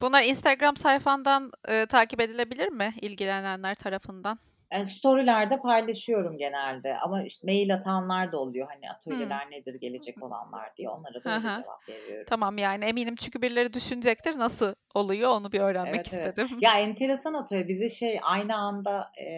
[0.00, 4.38] Bunlar Instagram sayfandan e, takip edilebilir mi ilgilenenler tarafından?
[4.72, 9.50] Yani storylerde paylaşıyorum genelde ama işte mail atanlar da oluyor hani atölyeler hmm.
[9.50, 12.26] nedir gelecek olanlar diye onlara da öyle cevap veriyorum.
[12.28, 16.48] Tamam yani eminim çünkü birileri düşünecektir nasıl oluyor onu bir öğrenmek evet, istedim.
[16.52, 16.62] Evet.
[16.62, 19.28] Ya enteresan atölye bize şey aynı anda e,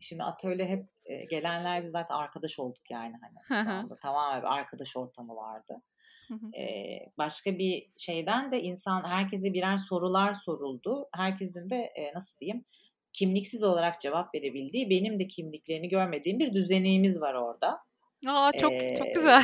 [0.00, 5.36] şimdi atölye hep e, gelenler biz zaten arkadaş olduk yani hani tamamen bir arkadaş ortamı
[5.36, 5.82] vardı.
[6.58, 11.08] Ee, başka bir şeyden de insan herkese birer sorular soruldu.
[11.16, 12.64] Herkesin de e, nasıl diyeyim
[13.16, 17.78] kimliksiz olarak cevap verebildiği, benim de kimliklerini görmediğim bir düzenimiz var orada.
[18.26, 19.42] Aa çok ee, çok güzel.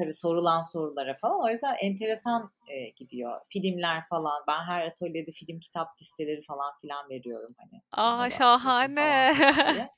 [0.00, 1.44] Tabii sorulan sorulara falan.
[1.44, 3.40] O yüzden enteresan e, gidiyor.
[3.52, 4.42] Filmler falan.
[4.48, 7.82] Ben her atölyede film kitap listeleri falan filan veriyorum hani.
[7.92, 9.34] Aa şahane.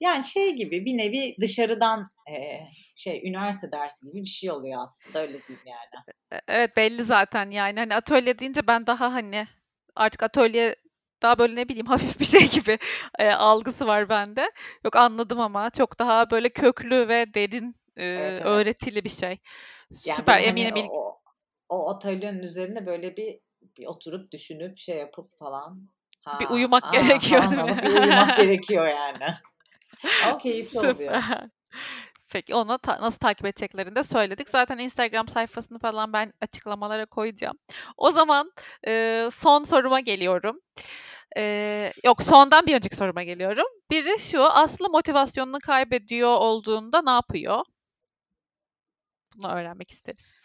[0.00, 2.60] yani şey gibi bir nevi dışarıdan e,
[2.94, 6.04] şey üniversite dersi gibi bir şey oluyor aslında öyle diyeyim yani.
[6.32, 9.46] E, evet belli zaten yani hani atölye deyince ben daha hani
[9.96, 10.76] artık atölye
[11.22, 12.78] daha böyle ne bileyim hafif bir şey gibi
[13.18, 14.52] e, algısı var bende.
[14.84, 18.46] Yok anladım ama çok daha böyle köklü ve derin e, evet, evet.
[18.46, 19.38] öğretili bir şey.
[20.04, 21.20] Yani Süper eminim hani o,
[21.68, 23.40] o atölyenin üzerine böyle bir,
[23.78, 25.88] bir oturup düşünüp şey yapıp falan.
[26.24, 27.82] Ha, bir uyumak aa, gerekiyor ha, mi?
[27.82, 29.24] bir uyumak gerekiyor yani.
[30.26, 30.94] Ama keyifli Süper.
[30.94, 31.22] oluyor.
[32.34, 34.48] Peki onu ta- nasıl takip edeceklerini de söyledik.
[34.48, 37.58] Zaten Instagram sayfasını falan ben açıklamalara koyacağım.
[37.96, 38.52] O zaman
[38.86, 40.60] e, son soruma geliyorum.
[41.36, 43.64] Ee, yok sondan bir önceki soruma geliyorum.
[43.90, 47.64] Biri şu Aslı motivasyonunu kaybediyor olduğunda ne yapıyor?
[49.36, 50.36] Bunu öğrenmek isteriz.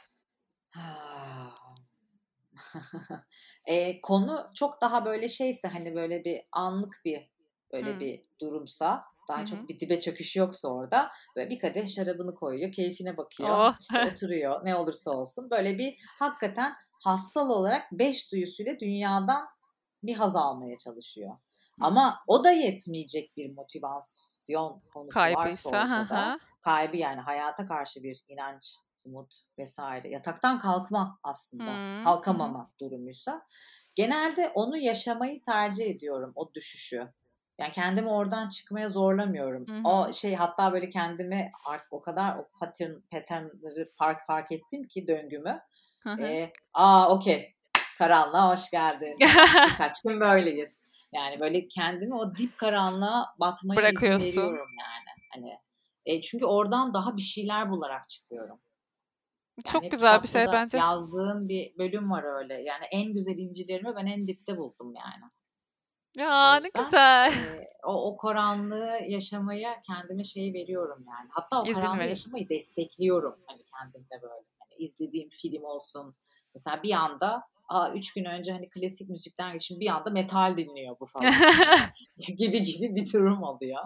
[3.65, 7.29] e, konu çok daha böyle şeyse hani böyle bir anlık bir
[7.73, 7.99] böyle hmm.
[7.99, 9.45] bir durumsa daha Hı-hı.
[9.45, 13.75] çok bir dibe çöküş yoksa orada böyle bir kadeh şarabını koyuyor keyfine bakıyor oh.
[13.79, 19.47] işte oturuyor ne olursa olsun böyle bir hakikaten hassal olarak beş duyusuyla dünyadan
[20.03, 21.37] bir haz almaya çalışıyor.
[21.81, 26.39] Ama o da yetmeyecek bir motivasyon konusu Kaybıysa, varsa ortada.
[26.61, 30.09] Kaybı yani hayata karşı bir inanç, umut vesaire.
[30.09, 31.71] Yataktan kalkma aslında.
[31.71, 32.03] Hmm.
[32.03, 33.45] Kalkamama durumuysa.
[33.95, 37.13] Genelde onu yaşamayı tercih ediyorum o düşüşü.
[37.59, 39.67] Yani kendimi oradan çıkmaya zorlamıyorum.
[39.67, 44.83] Hı O şey hatta böyle kendimi artık o kadar o pattern patternları fark fark ettim
[44.87, 45.59] ki döngümü.
[46.03, 46.21] Hı hı.
[46.21, 47.55] E, aa okey
[47.97, 49.15] karanlığa hoş geldin.
[49.77, 50.81] Kaç gün böyleyiz.
[51.13, 55.09] Yani böyle kendimi o dip karanlığa batmaya izin veriyorum yani.
[55.33, 55.59] Hani
[56.05, 58.59] e, çünkü oradan daha bir şeyler bularak çıkıyorum.
[59.65, 60.77] Yani Çok güzel bir şey bence.
[60.77, 62.53] Yazdığım bir bölüm var öyle.
[62.53, 65.31] Yani en güzel incilerimi ben en dipte buldum yani.
[66.15, 67.33] Ya ne güzel.
[67.83, 71.29] E, o, o karanlığı yaşamaya kendime şey veriyorum yani.
[71.31, 72.09] Hatta o İzin karanlığı verin.
[72.09, 74.33] yaşamayı destekliyorum hani kendimde böyle.
[74.33, 76.15] Yani izlediğim film olsun.
[76.55, 80.99] Mesela bir anda Aa, üç gün önce hani klasik müzikten geçim bir anda metal dinliyor
[80.99, 81.33] bu falan
[82.37, 83.83] gibi gibi bir durum oluyor.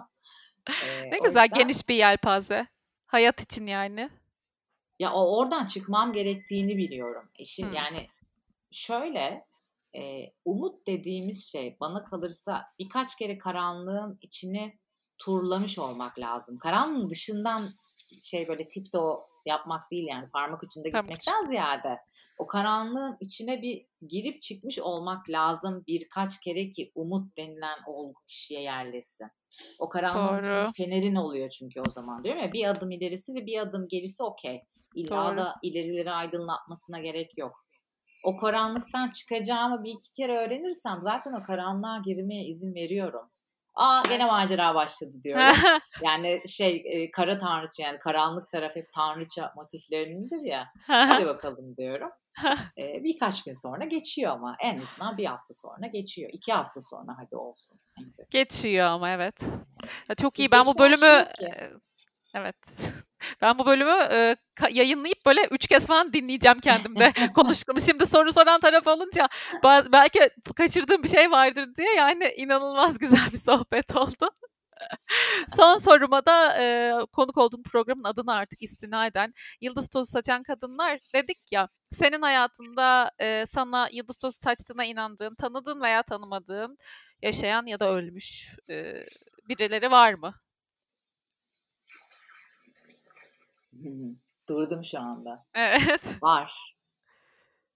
[0.68, 2.66] Ee, ne güzel yüzden, geniş bir yelpaze.
[3.06, 4.10] Hayat için yani.
[4.98, 7.30] Ya oradan çıkmam gerektiğini biliyorum.
[7.38, 7.74] Eşim hmm.
[7.74, 8.08] yani
[8.70, 9.46] şöyle
[9.96, 14.78] e, umut dediğimiz şey bana kalırsa birkaç kere karanlığın içini
[15.18, 16.58] turlamış olmak lazım.
[16.58, 17.62] Karanlığın dışından
[18.20, 21.98] şey böyle tipte o yapmak değil yani parmak ucunda gitmekten ziyade
[22.38, 28.60] o karanlığın içine bir girip çıkmış olmak lazım birkaç kere ki umut denilen olgu kişiye
[28.62, 29.28] yerleşsin.
[29.78, 33.58] O karanlığın içinde fenerin oluyor çünkü o zaman diyorum ya bir adım ilerisi ve bir
[33.58, 34.62] adım gerisi okey.
[34.94, 35.38] İlla Doğru.
[35.38, 37.63] da ilerileri aydınlatmasına gerek yok.
[38.24, 43.30] O karanlıktan çıkacağımı bir iki kere öğrenirsem zaten o karanlığa girmeye izin veriyorum.
[43.74, 45.56] Aa gene macera başladı diyorum.
[46.02, 50.68] yani şey e, kara tanrıça yani karanlık taraf hep tanrıça motiflerindedir ya.
[50.86, 52.10] Hadi bakalım diyorum
[52.78, 56.30] e, birkaç gün sonra geçiyor ama en azından bir hafta sonra geçiyor.
[56.32, 57.80] İki hafta sonra hadi olsun.
[58.30, 59.40] Geçiyor ama evet.
[60.08, 60.50] Ya çok iyi.
[60.50, 61.26] Ben bu bölümü
[62.34, 62.56] evet.
[63.40, 64.36] Ben bu bölümü e,
[64.70, 67.80] yayınlayıp böyle üç kez falan dinleyeceğim kendimde konuştum.
[67.80, 69.28] Şimdi soru soran taraf olunca
[69.92, 70.20] belki
[70.56, 74.30] kaçırdığım bir şey vardır diye yani inanılmaz güzel bir sohbet oldu.
[75.56, 81.38] Son soruma da e, konuk olduğum programın adını artık istinaden Yıldız Tozu Saçan Kadınlar dedik
[81.52, 81.68] ya.
[81.92, 86.78] Senin hayatında e, sana yıldız tozu saçtığına inandığın, tanıdığın veya tanımadığın
[87.22, 88.94] yaşayan ya da ölmüş e,
[89.48, 90.34] birileri var mı?
[94.48, 95.46] Durdum şu anda.
[95.54, 96.22] Evet.
[96.22, 96.76] Var.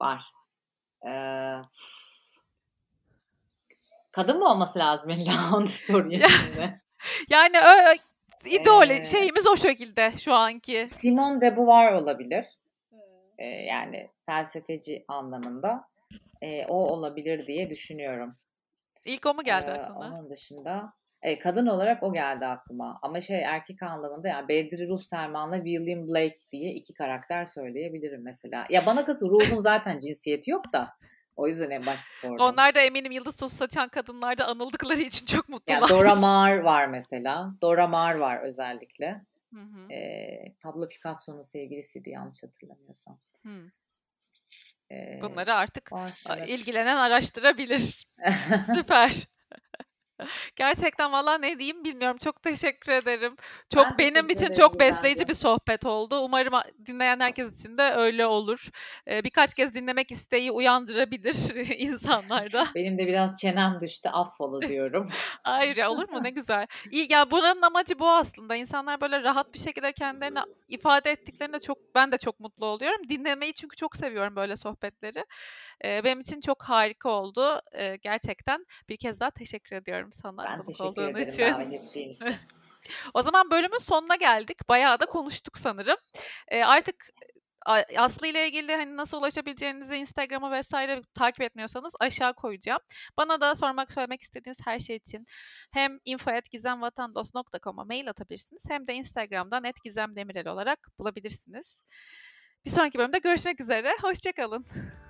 [0.00, 0.32] Var.
[1.06, 1.56] Ee,
[4.12, 6.80] kadın mı olması lazım illa onu sorayım şimdi.
[7.30, 7.94] yani ö,
[8.44, 10.86] idol ee, şeyimiz o şekilde şu anki.
[10.88, 12.44] Simone de Beauvoir olabilir.
[13.38, 15.88] Ee, yani felsefeci anlamında.
[16.42, 18.36] Ee, o olabilir diye düşünüyorum.
[19.04, 19.98] İlk o mu geldi ee, aklına?
[19.98, 20.92] Onun dışında
[21.22, 22.98] e, kadın olarak o geldi aklıma.
[23.02, 25.00] Ama şey erkek anlamında yani Bedri Ruh
[25.64, 28.66] William Blake diye iki karakter söyleyebilirim mesela.
[28.70, 30.94] Ya bana kız ruhun zaten cinsiyeti yok da
[31.36, 32.46] o yüzden en başta sordum.
[32.46, 35.80] Onlar da eminim yıldız tozu saçan kadınlarda anıldıkları için çok mutlular.
[35.80, 37.54] Yani Dora Maar var mesela.
[37.62, 39.24] Dora Maar var özellikle.
[39.54, 39.92] Hı hı.
[39.92, 43.18] Ee, Pablo Picasso'nun sevgilisiydi yanlış hatırlamıyorsam.
[43.42, 43.68] Hı.
[44.90, 46.48] Ee, Bunları artık var, evet.
[46.48, 48.06] ilgilenen araştırabilir.
[48.74, 49.28] Süper.
[50.56, 52.18] Gerçekten valla ne diyeyim bilmiyorum.
[52.24, 53.36] Çok teşekkür ederim.
[53.74, 55.28] Çok ben benim için çok besleyici bence.
[55.28, 56.18] bir sohbet oldu.
[56.20, 56.52] Umarım
[56.86, 58.68] dinleyen herkes için de öyle olur.
[59.08, 61.36] Ee, birkaç kez dinlemek isteği uyandırabilir
[61.78, 62.66] insanlarda.
[62.74, 64.08] Benim de biraz çenem düştü.
[64.08, 65.04] Affola diyorum.
[65.42, 66.22] Hayır ya olur mu?
[66.22, 66.66] Ne güzel.
[66.90, 68.56] İyi ya buranın amacı bu aslında.
[68.56, 70.38] İnsanlar böyle rahat bir şekilde kendilerini
[70.68, 73.08] ifade ettiklerinde çok ben de çok mutlu oluyorum.
[73.08, 75.24] Dinlemeyi çünkü çok seviyorum böyle sohbetleri.
[75.84, 77.60] Ee, benim için çok harika oldu.
[77.72, 80.44] Ee, gerçekten bir kez daha teşekkür ediyorum ediyorum sana.
[80.44, 81.90] Ben teşekkür ederim için.
[81.90, 82.18] için.
[83.14, 84.68] o zaman bölümün sonuna geldik.
[84.68, 85.98] Bayağı da konuştuk sanırım.
[86.48, 87.10] E, artık
[87.96, 92.80] Aslı ile ilgili hani nasıl ulaşabileceğinizi Instagram'a vesaire takip etmiyorsanız aşağı koyacağım.
[93.16, 95.26] Bana da sormak söylemek istediğiniz her şey için
[95.72, 101.84] hem info@gizemvatandos.com'a mail atabilirsiniz hem de Instagram'dan @gizemdemirel olarak bulabilirsiniz.
[102.64, 103.96] Bir sonraki bölümde görüşmek üzere.
[104.02, 104.64] Hoşçakalın.